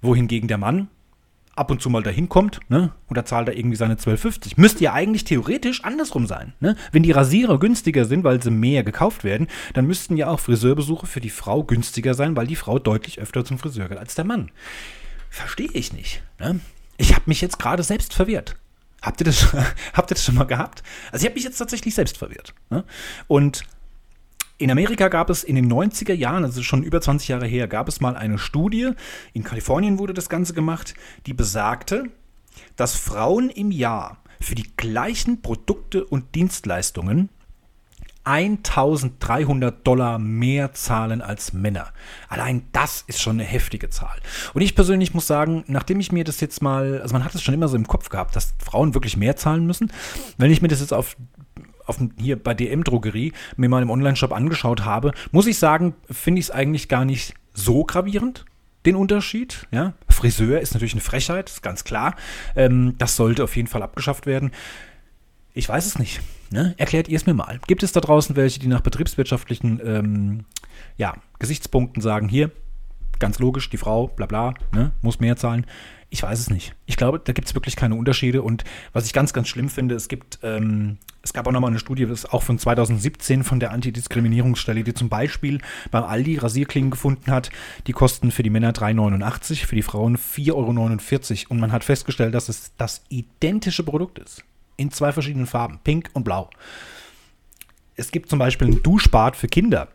Wohingegen 0.01 0.47
der 0.47 0.57
Mann 0.57 0.89
ab 1.56 1.72
und 1.72 1.82
zu 1.82 1.89
mal 1.89 2.04
dahin 2.04 2.30
kommt, 2.30 2.60
ne, 2.70 2.91
und 3.08 3.18
da 3.18 3.26
zahlt 3.26 3.48
er 3.48 3.58
irgendwie 3.58 3.78
seine 3.78 3.96
12,50. 3.96 4.54
Müsste 4.58 4.84
ja 4.84 4.94
eigentlich 4.94 5.24
theoretisch 5.24 5.84
andersrum 5.84 6.28
sein, 6.28 6.54
ne? 6.60 6.76
Wenn 6.91 7.04
die 7.04 7.12
Rasierer 7.12 7.60
günstiger 7.60 8.06
sind, 8.06 8.24
weil 8.24 8.41
sie 8.41 8.52
mehr 8.52 8.84
gekauft 8.84 9.24
werden, 9.24 9.48
dann 9.74 9.88
müssten 9.88 10.18
ja 10.18 10.28
auch 10.28 10.39
Friseurbesuche 10.39 11.08
für 11.08 11.22
die 11.22 11.30
Frau 11.30 11.63
günstiger 11.63 12.13
sein, 12.13 12.36
weil 12.36 12.48
die 12.48 12.56
Frau 12.56 12.80
deutlich 12.80 13.20
öfter 13.20 13.46
zum 13.46 13.58
Friseur 13.58 13.88
geht 13.88 13.98
als 13.98 14.15
der 14.15 14.26
Mann. 14.26 14.52
Verstehe 15.30 15.70
ich 15.74 15.94
nicht, 15.94 16.24
ne? 16.39 16.60
Ich 16.98 17.13
habe 17.13 17.24
mich 17.26 17.41
jetzt 17.41 17.60
gerade 17.60 17.84
selbst 17.84 18.13
verwirrt. 18.13 18.56
Habt 19.02 19.22
ihr, 19.22 19.26
das, 19.26 19.54
habt 19.94 20.12
ihr 20.12 20.15
das 20.15 20.24
schon 20.24 20.36
mal 20.36 20.46
gehabt? 20.46 20.82
Also 21.12 21.24
ich 21.24 21.30
habe 21.30 21.36
mich 21.36 21.44
jetzt 21.44 21.58
tatsächlich 21.58 21.94
selbst 21.94 22.18
verwirrt. 22.18 22.54
Ne? 22.70 22.84
Und 23.28 23.63
in 24.58 24.72
Amerika 24.72 25.10
gab 25.10 25.30
es 25.30 25.44
in 25.44 25.56
den 25.56 25.72
90er 25.72 26.13
Jahren, 26.13 26.44
also 26.44 26.63
schon 26.63 26.84
über 26.84 27.02
20 27.02 27.28
Jahre 27.28 27.46
her, 27.46 27.68
gab 27.68 27.88
es 27.88 28.00
mal 28.00 28.15
eine 28.15 28.38
Studie, 28.38 28.91
in 29.34 29.44
Kalifornien 29.44 30.00
wurde 30.00 30.13
das 30.13 30.30
Ganze 30.30 30.54
gemacht, 30.54 30.94
die 31.26 31.34
besagte, 31.34 32.06
dass 32.76 32.96
Frauen 32.96 33.50
im 33.50 33.72
Jahr 33.72 34.18
für 34.39 34.56
die 34.56 34.70
gleichen 34.78 35.41
Produkte 35.41 36.06
und 36.06 36.36
Dienstleistungen 36.36 37.30
1300 38.26 39.86
Dollar 39.86 40.18
mehr 40.18 40.74
zahlen 40.74 41.22
als 41.22 41.54
Männer. 41.54 41.94
Allein 42.28 42.63
das 42.72 43.04
ist 43.06 43.22
schon 43.22 43.39
eine 43.39 43.44
heftige 43.44 43.91
Zahl. 43.91 44.18
Und 44.54 44.62
ich 44.62 44.74
persönlich 44.74 45.13
muss 45.13 45.28
sagen, 45.28 45.63
nachdem 45.68 46.00
ich 46.00 46.12
mir 46.12 46.24
das 46.24 46.41
jetzt 46.41 46.62
mal, 46.62 47.02
also 47.02 47.13
man 47.13 47.24
hat 47.24 47.36
es 47.36 47.44
schon 47.44 47.54
immer 47.54 47.68
so 47.68 47.76
im 47.76 47.88
Kopf 47.88 48.10
gehabt, 48.10 48.36
dass 48.36 48.56
Frauen 48.58 48.96
wirklich 48.96 49.15
mehr 49.15 49.36
zahlen 49.36 49.68
müssen. 49.68 49.91
Wenn 50.38 50.50
ich 50.50 50.63
mir 50.63 50.70
das 50.70 50.80
jetzt 50.80 50.94
auf 50.94 51.15
auf, 51.86 52.00
hier 52.17 52.41
bei 52.41 52.54
DM 52.54 52.84
Drogerie 52.84 53.34
mir 53.58 53.69
mal 53.69 53.82
im 53.82 53.89
Online-Shop 53.89 54.32
angeschaut 54.32 54.86
habe, 54.86 55.12
muss 55.32 55.48
ich 55.48 55.58
sagen, 55.58 55.95
finde 56.10 56.39
ich 56.39 56.48
es 56.48 56.52
eigentlich 56.52 56.88
gar 56.89 57.06
nicht 57.06 57.34
so 57.54 57.84
gravierend 57.84 58.45
den 58.86 58.95
Unterschied. 58.95 59.67
Ja? 59.71 59.93
Friseur 60.10 60.60
ist 60.60 60.74
natürlich 60.74 60.93
eine 60.93 61.02
Frechheit, 61.02 61.50
ist 61.50 61.63
ganz 61.63 61.84
klar. 61.84 62.15
Ähm, 62.56 62.95
das 62.98 63.15
sollte 63.15 63.43
auf 63.43 63.56
jeden 63.56 63.67
Fall 63.67 63.84
abgeschafft 63.84 64.26
werden. 64.26 64.52
Ich 65.54 65.67
weiß 65.69 65.86
es 65.86 65.98
nicht. 65.98 66.21
Ne? 66.52 66.76
Erklärt 66.78 67.08
ihr 67.08 67.15
es 67.15 67.26
mir 67.26 67.34
mal. 67.34 67.60
Gibt 67.67 67.84
es 67.84 67.91
da 67.91 68.02
draußen 68.02 68.36
welche, 68.36 68.60
die 68.60 68.67
nach 68.67 68.82
betriebswirtschaftlichen 68.82 69.82
ähm, 69.84 70.45
ja, 70.98 71.15
Gesichtspunkten 71.39 72.02
sagen, 72.02 72.28
hier, 72.28 72.52
ganz 73.19 73.39
logisch, 73.39 73.69
die 73.69 73.78
Frau, 73.78 74.08
bla 74.08 74.26
bla, 74.26 74.54
ne, 74.74 74.91
muss 75.02 75.19
mehr 75.19 75.38
zahlen. 75.38 75.65
Ich 76.10 76.21
weiß 76.21 76.39
es 76.39 76.50
nicht. 76.50 76.76
Ich 76.86 76.98
glaube, 76.98 77.19
da 77.19 77.34
gibt 77.34 77.48
es 77.48 77.56
wirklich 77.56 77.76
keine 77.76 77.95
Unterschiede. 77.95 78.41
Und 78.41 78.63
was 78.93 79.06
ich 79.06 79.13
ganz, 79.13 79.34
ganz 79.34 79.48
schlimm 79.48 79.69
finde, 79.69 79.95
es 79.95 80.08
gibt, 80.08 80.39
ähm, 80.43 80.98
es 81.25 81.33
gab 81.33 81.47
auch 81.47 81.51
nochmal 81.51 81.71
eine 81.71 81.79
Studie, 81.79 82.05
das 82.05 82.19
ist 82.19 82.33
auch 82.33 82.43
von 82.43 82.59
2017 82.59 83.43
von 83.43 83.59
der 83.59 83.71
Antidiskriminierungsstelle, 83.71 84.83
die 84.83 84.93
zum 84.93 85.09
Beispiel 85.09 85.59
beim 85.89 86.03
Aldi 86.03 86.38
Rasierklingen 86.38 86.91
gefunden 86.91 87.31
hat. 87.31 87.49
Die 87.88 87.93
kosten 87.93 88.29
für 88.29 88.43
die 88.43 88.51
Männer 88.51 88.73
3,89, 88.73 89.65
für 89.65 89.75
die 89.75 89.81
Frauen 89.81 90.17
4,49 90.17 90.51
Euro. 90.51 91.49
Und 91.49 91.59
man 91.59 91.71
hat 91.71 91.83
festgestellt, 91.83 92.35
dass 92.35 92.47
es 92.47 92.73
das 92.77 93.01
identische 93.09 93.81
Produkt 93.81 94.19
ist. 94.19 94.43
In 94.77 94.91
zwei 94.91 95.11
verschiedenen 95.11 95.47
Farben, 95.47 95.79
pink 95.83 96.11
und 96.13 96.25
blau. 96.25 96.51
Es 97.95 98.11
gibt 98.11 98.29
zum 98.29 98.38
Beispiel 98.38 98.67
ein 98.67 98.83
Duschbad 98.83 99.35
für 99.35 99.47
Kinder. 99.47 99.88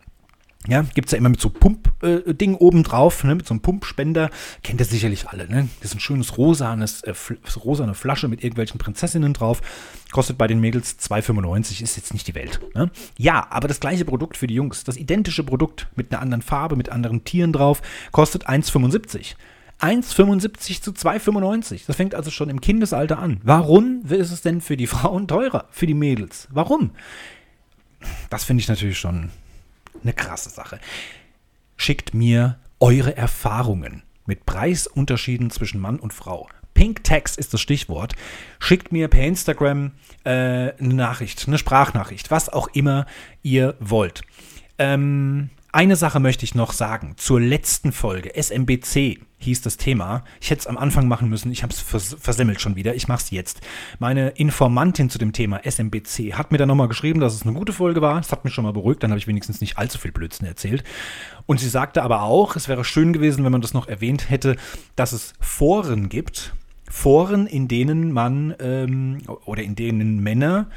Ja, 0.69 0.83
gibt 0.83 1.07
es 1.09 1.13
ja 1.13 1.19
immer 1.19 1.31
mit 1.31 1.41
so 1.41 1.49
Pump-Ding 1.49 2.53
äh, 2.53 2.57
oben 2.57 2.83
drauf, 2.83 3.25
ne, 3.25 3.35
mit 3.35 3.47
so 3.47 3.55
einem 3.55 3.63
Pumpspender. 3.63 4.31
Kennt 4.63 4.79
ihr 4.79 4.85
sicherlich 4.85 5.29
alle, 5.29 5.49
ne? 5.49 5.69
Das 5.81 5.91
ist 5.91 5.97
ein 5.97 6.01
schönes 6.01 6.37
rosanes, 6.37 7.01
äh, 7.01 7.15
rosane 7.65 7.95
Flasche 7.95 8.29
mit 8.29 8.45
irgendwelchen 8.45 8.79
Prinzessinnen 8.79 9.33
drauf. 9.33 9.63
Kostet 10.13 10.37
bei 10.37 10.47
den 10.47 10.61
Mädels 10.61 10.99
2,95, 10.99 11.83
ist 11.83 11.97
jetzt 11.97 12.13
nicht 12.13 12.29
die 12.29 12.35
Welt. 12.35 12.61
Ne? 12.75 12.91
Ja, 13.17 13.47
aber 13.49 13.69
das 13.69 13.81
gleiche 13.81 14.05
Produkt 14.05 14.37
für 14.37 14.47
die 14.47 14.55
Jungs, 14.55 14.85
das 14.85 14.99
identische 14.99 15.45
Produkt 15.45 15.89
mit 15.97 16.13
einer 16.13 16.21
anderen 16.21 16.43
Farbe, 16.43 16.77
mit 16.77 16.91
anderen 16.91 17.25
Tieren 17.25 17.55
drauf, 17.55 17.81
kostet 18.13 18.47
1,75. 18.47 19.37
1,75 19.81 20.83
zu 20.83 20.91
2,95. 20.91 21.87
Das 21.87 21.97
fängt 21.97 22.15
also 22.15 22.31
schon 22.31 22.51
im 22.51 22.61
Kindesalter 22.61 23.19
an. 23.19 23.41
Warum 23.43 24.03
ist 24.11 24.31
es 24.31 24.43
denn 24.43 24.61
für 24.61 24.77
die 24.77 24.87
Frauen 24.87 25.27
teurer, 25.27 25.69
für 25.71 25.87
die 25.87 25.95
Mädels? 25.95 26.49
Warum? 26.51 26.91
Das 28.29 28.45
finde 28.45 28.61
ich 28.61 28.69
natürlich 28.69 28.99
schon 28.99 29.31
eine 30.03 30.13
krasse 30.13 30.51
Sache. 30.51 30.81
Schickt 31.77 32.15
mir 32.15 32.59
eure 32.79 33.17
Erfahrungen 33.17 34.03
mit 34.27 34.47
Preisunterschieden 34.47 35.51
zwischen 35.51 35.81
Mann 35.81 35.99
und 35.99 36.13
Frau. 36.13 36.49
Pink 36.75 37.05
Text 37.05 37.37
ist 37.37 37.53
das 37.53 37.61
Stichwort. 37.61 38.15
Schickt 38.59 38.93
mir 38.93 39.09
per 39.09 39.25
Instagram 39.25 39.93
äh, 40.25 40.31
eine 40.31 40.95
Nachricht, 40.95 41.47
eine 41.47 41.59
Sprachnachricht, 41.59 42.31
was 42.31 42.49
auch 42.49 42.69
immer 42.69 43.07
ihr 43.43 43.75
wollt. 43.81 44.23
Ähm, 44.79 45.51
eine 45.73 45.95
Sache 45.95 46.19
möchte 46.19 46.45
ich 46.45 46.55
noch 46.55 46.73
sagen 46.73 47.15
zur 47.17 47.41
letzten 47.41 47.93
Folge. 47.93 48.35
SMBC 48.35 49.21
hieß 49.39 49.63
das 49.63 49.77
Thema. 49.77 50.25
Ich 50.41 50.51
hätte 50.51 50.61
es 50.61 50.67
am 50.67 50.77
Anfang 50.77 51.07
machen 51.07 51.29
müssen. 51.29 51.53
Ich 51.53 51.63
habe 51.63 51.73
es 51.73 51.81
vers 51.81 52.17
versemmelt 52.21 52.61
schon 52.61 52.75
wieder. 52.75 52.97
Ich 52.97 53.07
mache 53.07 53.23
es 53.23 53.31
jetzt. 53.31 53.61
Meine 54.01 54.31
Informantin 54.31 55.11
zu 55.11 55.19
dem 55.19 55.33
Thema 55.33 55.65
SMBC 55.65 56.35
hat 56.35 56.51
mir 56.51 56.59
dann 56.59 56.69
nochmal 56.69 56.89
geschrieben, 56.89 57.21
dass 57.21 57.35
es 57.35 57.43
eine 57.43 57.53
gute 57.53 57.73
Folge 57.73 58.03
war. 58.03 58.17
Das 58.17 58.33
hat 58.33 58.45
mich 58.45 58.53
schon 58.53 58.65
mal 58.65 58.73
beruhigt. 58.73 59.03
Dann 59.03 59.11
habe 59.11 59.19
ich 59.19 59.29
wenigstens 59.29 59.61
nicht 59.61 59.79
allzu 59.79 59.99
viel 59.99 60.11
Blödsinn 60.11 60.47
erzählt. 60.47 60.83
Und 61.47 61.61
sie 61.61 61.69
sagte 61.69 62.03
aber 62.03 62.23
auch, 62.23 62.57
es 62.57 62.69
wäre 62.69 62.85
schön 62.85 63.13
gewesen, 63.13 63.45
wenn 63.45 63.53
man 63.53 63.63
das 63.63 63.73
noch 63.73 63.87
erwähnt 63.87 64.29
hätte, 64.29 64.57
dass 64.97 65.13
es 65.13 65.35
Foren 65.39 66.09
gibt. 66.09 66.53
Foren, 66.91 67.47
in 67.47 67.69
denen 67.69 68.11
man 68.11 68.57
ähm, 68.59 69.19
oder 69.45 69.63
in 69.63 69.77
denen 69.77 70.21
Männer 70.21 70.69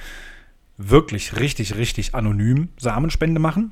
wirklich 0.77 1.39
richtig, 1.39 1.75
richtig 1.75 2.13
anonym 2.13 2.69
Samenspende 2.77 3.39
machen 3.39 3.71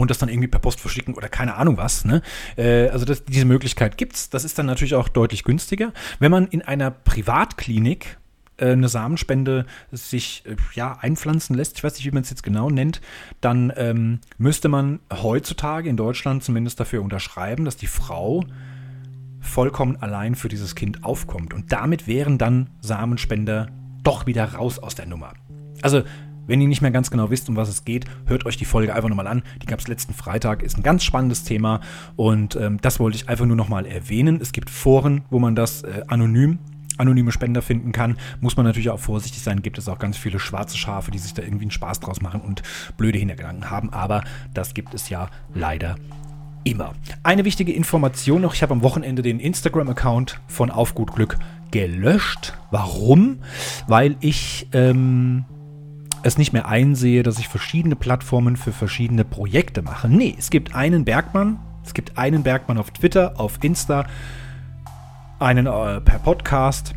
und 0.00 0.10
das 0.10 0.18
dann 0.18 0.28
irgendwie 0.28 0.48
per 0.48 0.60
Post 0.60 0.80
verschicken 0.80 1.14
oder 1.14 1.28
keine 1.28 1.54
Ahnung 1.54 1.76
was. 1.76 2.04
Ne? 2.04 2.22
Äh, 2.56 2.88
also 2.88 3.04
das, 3.04 3.24
diese 3.24 3.44
Möglichkeit 3.44 3.96
gibt 3.96 4.14
es. 4.14 4.30
Das 4.30 4.44
ist 4.44 4.58
dann 4.58 4.66
natürlich 4.66 4.94
auch 4.94 5.08
deutlich 5.08 5.44
günstiger. 5.44 5.92
Wenn 6.18 6.30
man 6.30 6.46
in 6.48 6.62
einer 6.62 6.90
Privatklinik 6.90 8.18
äh, 8.58 8.72
eine 8.72 8.88
Samenspende 8.88 9.66
sich 9.92 10.44
äh, 10.46 10.56
ja, 10.74 10.98
einpflanzen 11.00 11.56
lässt, 11.56 11.76
ich 11.76 11.84
weiß 11.84 11.94
nicht, 11.94 12.06
wie 12.06 12.10
man 12.10 12.22
es 12.22 12.30
jetzt 12.30 12.42
genau 12.42 12.70
nennt, 12.70 13.00
dann 13.40 13.72
ähm, 13.76 14.20
müsste 14.36 14.68
man 14.68 15.00
heutzutage 15.12 15.88
in 15.88 15.96
Deutschland 15.96 16.42
zumindest 16.42 16.80
dafür 16.80 17.02
unterschreiben, 17.02 17.64
dass 17.64 17.76
die 17.76 17.86
Frau 17.86 18.44
vollkommen 19.40 19.96
allein 19.96 20.34
für 20.34 20.48
dieses 20.48 20.74
Kind 20.74 21.04
aufkommt. 21.04 21.54
Und 21.54 21.72
damit 21.72 22.06
wären 22.06 22.38
dann 22.38 22.70
Samenspender 22.80 23.68
doch 24.02 24.26
wieder 24.26 24.54
raus 24.54 24.78
aus 24.78 24.94
der 24.94 25.06
Nummer. 25.06 25.32
Also 25.82 26.02
wenn 26.48 26.60
ihr 26.60 26.66
nicht 26.66 26.82
mehr 26.82 26.90
ganz 26.90 27.12
genau 27.12 27.30
wisst, 27.30 27.48
um 27.48 27.54
was 27.54 27.68
es 27.68 27.84
geht, 27.84 28.06
hört 28.26 28.46
euch 28.46 28.56
die 28.56 28.64
Folge 28.64 28.94
einfach 28.94 29.08
nochmal 29.08 29.28
an. 29.28 29.42
Die 29.62 29.66
gab 29.66 29.78
es 29.78 29.86
letzten 29.86 30.14
Freitag, 30.14 30.62
ist 30.64 30.76
ein 30.76 30.82
ganz 30.82 31.04
spannendes 31.04 31.44
Thema 31.44 31.80
und 32.16 32.56
ähm, 32.56 32.80
das 32.80 32.98
wollte 32.98 33.16
ich 33.16 33.28
einfach 33.28 33.46
nur 33.46 33.56
nochmal 33.56 33.86
erwähnen. 33.86 34.40
Es 34.42 34.50
gibt 34.50 34.70
Foren, 34.70 35.22
wo 35.30 35.38
man 35.38 35.54
das 35.54 35.82
äh, 35.82 36.02
anonym 36.08 36.58
anonyme 36.98 37.32
Spender 37.32 37.62
finden 37.62 37.92
kann, 37.92 38.16
muss 38.40 38.56
man 38.56 38.66
natürlich 38.66 38.90
auch 38.90 38.98
vorsichtig 38.98 39.40
sein. 39.42 39.62
Gibt 39.62 39.78
es 39.78 39.88
auch 39.88 40.00
ganz 40.00 40.16
viele 40.16 40.40
schwarze 40.40 40.76
Schafe, 40.76 41.10
die 41.12 41.18
sich 41.18 41.32
da 41.32 41.42
irgendwie 41.42 41.64
einen 41.64 41.70
Spaß 41.70 42.00
draus 42.00 42.20
machen 42.20 42.40
und 42.40 42.62
blöde 42.96 43.18
Hintergedanken 43.18 43.70
haben. 43.70 43.92
Aber 43.92 44.24
das 44.52 44.74
gibt 44.74 44.94
es 44.94 45.08
ja 45.08 45.30
leider 45.54 45.96
immer. 46.64 46.94
Eine 47.22 47.44
wichtige 47.44 47.72
Information 47.72 48.42
noch: 48.42 48.54
Ich 48.54 48.62
habe 48.62 48.72
am 48.72 48.82
Wochenende 48.82 49.22
den 49.22 49.40
Instagram-Account 49.40 50.40
von 50.48 50.70
Auf 50.70 50.94
gut 50.94 51.14
Glück 51.14 51.38
gelöscht. 51.70 52.54
Warum? 52.70 53.38
Weil 53.86 54.16
ich 54.20 54.66
ähm, 54.72 55.44
es 56.22 56.38
nicht 56.38 56.52
mehr 56.52 56.68
einsehe, 56.68 57.22
dass 57.22 57.38
ich 57.38 57.48
verschiedene 57.48 57.96
Plattformen 57.96 58.56
für 58.56 58.72
verschiedene 58.72 59.24
Projekte 59.24 59.82
mache. 59.82 60.08
Nee, 60.08 60.34
es 60.38 60.50
gibt 60.50 60.74
einen 60.74 61.04
Bergmann, 61.04 61.58
es 61.84 61.94
gibt 61.94 62.18
einen 62.18 62.42
Bergmann 62.42 62.78
auf 62.78 62.90
Twitter, 62.90 63.38
auf 63.38 63.58
Insta, 63.62 64.06
einen 65.38 65.66
äh, 65.66 66.00
per 66.00 66.18
Podcast 66.18 66.94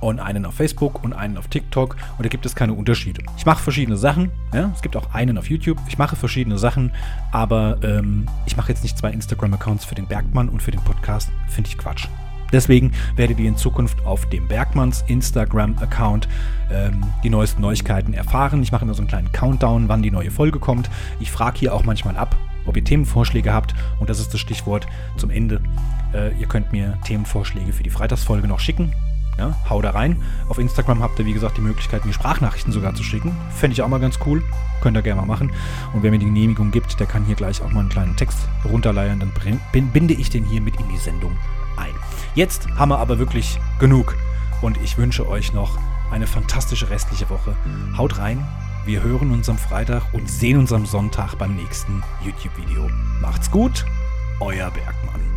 und 0.00 0.20
einen 0.20 0.44
auf 0.44 0.54
Facebook 0.54 1.02
und 1.02 1.12
einen 1.12 1.38
auf 1.38 1.48
TikTok 1.48 1.96
und 2.18 2.24
da 2.24 2.28
gibt 2.28 2.44
es 2.44 2.54
keine 2.54 2.74
Unterschiede. 2.74 3.22
Ich 3.36 3.46
mache 3.46 3.62
verschiedene 3.62 3.96
Sachen, 3.96 4.30
ja? 4.52 4.70
es 4.74 4.82
gibt 4.82 4.96
auch 4.96 5.14
einen 5.14 5.38
auf 5.38 5.48
YouTube, 5.48 5.78
ich 5.88 5.98
mache 5.98 6.16
verschiedene 6.16 6.58
Sachen, 6.58 6.92
aber 7.32 7.78
ähm, 7.82 8.26
ich 8.46 8.56
mache 8.56 8.70
jetzt 8.70 8.82
nicht 8.82 8.98
zwei 8.98 9.10
Instagram-Accounts 9.10 9.84
für 9.84 9.94
den 9.94 10.06
Bergmann 10.06 10.48
und 10.48 10.62
für 10.62 10.72
den 10.72 10.80
Podcast, 10.80 11.30
finde 11.48 11.70
ich 11.70 11.78
Quatsch. 11.78 12.08
Deswegen 12.54 12.92
werdet 13.16 13.40
ihr 13.40 13.48
in 13.48 13.56
Zukunft 13.56 14.06
auf 14.06 14.26
dem 14.26 14.46
Bergmanns 14.46 15.02
Instagram-Account 15.08 16.28
ähm, 16.70 17.02
die 17.24 17.28
neuesten 17.28 17.60
Neuigkeiten 17.60 18.14
erfahren. 18.14 18.62
Ich 18.62 18.70
mache 18.70 18.84
immer 18.84 18.94
so 18.94 19.02
einen 19.02 19.08
kleinen 19.08 19.32
Countdown, 19.32 19.88
wann 19.88 20.02
die 20.02 20.12
neue 20.12 20.30
Folge 20.30 20.60
kommt. 20.60 20.88
Ich 21.18 21.32
frage 21.32 21.58
hier 21.58 21.74
auch 21.74 21.82
manchmal 21.82 22.16
ab, 22.16 22.36
ob 22.64 22.76
ihr 22.76 22.84
Themenvorschläge 22.84 23.52
habt. 23.52 23.74
Und 23.98 24.08
das 24.08 24.20
ist 24.20 24.32
das 24.32 24.38
Stichwort 24.38 24.86
zum 25.16 25.30
Ende. 25.30 25.60
Äh, 26.12 26.30
ihr 26.38 26.46
könnt 26.46 26.70
mir 26.70 26.96
Themenvorschläge 27.04 27.72
für 27.72 27.82
die 27.82 27.90
Freitagsfolge 27.90 28.46
noch 28.46 28.60
schicken. 28.60 28.92
Ja, 29.36 29.56
hau 29.68 29.82
da 29.82 29.90
rein. 29.90 30.22
Auf 30.48 30.58
Instagram 30.58 31.02
habt 31.02 31.18
ihr, 31.18 31.26
wie 31.26 31.32
gesagt, 31.32 31.56
die 31.56 31.60
Möglichkeit, 31.60 32.04
mir 32.04 32.12
Sprachnachrichten 32.12 32.72
sogar 32.72 32.94
zu 32.94 33.02
schicken. 33.02 33.36
Fände 33.50 33.72
ich 33.72 33.82
auch 33.82 33.88
mal 33.88 33.98
ganz 33.98 34.20
cool. 34.26 34.44
Könnt 34.80 34.96
ihr 34.96 35.02
gerne 35.02 35.22
mal 35.22 35.26
machen. 35.26 35.50
Und 35.92 36.04
wer 36.04 36.12
mir 36.12 36.20
die 36.20 36.26
Genehmigung 36.26 36.70
gibt, 36.70 37.00
der 37.00 37.08
kann 37.08 37.24
hier 37.24 37.34
gleich 37.34 37.60
auch 37.62 37.72
mal 37.72 37.80
einen 37.80 37.88
kleinen 37.88 38.14
Text 38.14 38.38
runterleiern. 38.64 39.18
Dann 39.18 39.32
binde 39.92 40.14
ich 40.14 40.30
den 40.30 40.44
hier 40.44 40.60
mit 40.60 40.78
in 40.78 40.88
die 40.88 40.98
Sendung 40.98 41.36
ein. 41.76 41.94
Jetzt 42.34 42.68
haben 42.76 42.90
wir 42.90 42.98
aber 42.98 43.18
wirklich 43.18 43.58
genug. 43.78 44.16
Und 44.62 44.78
ich 44.82 44.96
wünsche 44.96 45.28
euch 45.28 45.52
noch 45.52 45.78
eine 46.10 46.26
fantastische 46.26 46.90
restliche 46.90 47.28
Woche. 47.30 47.56
Haut 47.96 48.18
rein. 48.18 48.46
Wir 48.86 49.02
hören 49.02 49.30
uns 49.30 49.48
am 49.48 49.58
Freitag 49.58 50.02
und 50.12 50.30
sehen 50.30 50.58
uns 50.58 50.72
am 50.72 50.86
Sonntag 50.86 51.36
beim 51.36 51.56
nächsten 51.56 52.02
YouTube-Video. 52.22 52.88
Macht's 53.20 53.50
gut, 53.50 53.84
euer 54.40 54.70
Bergmann. 54.70 55.33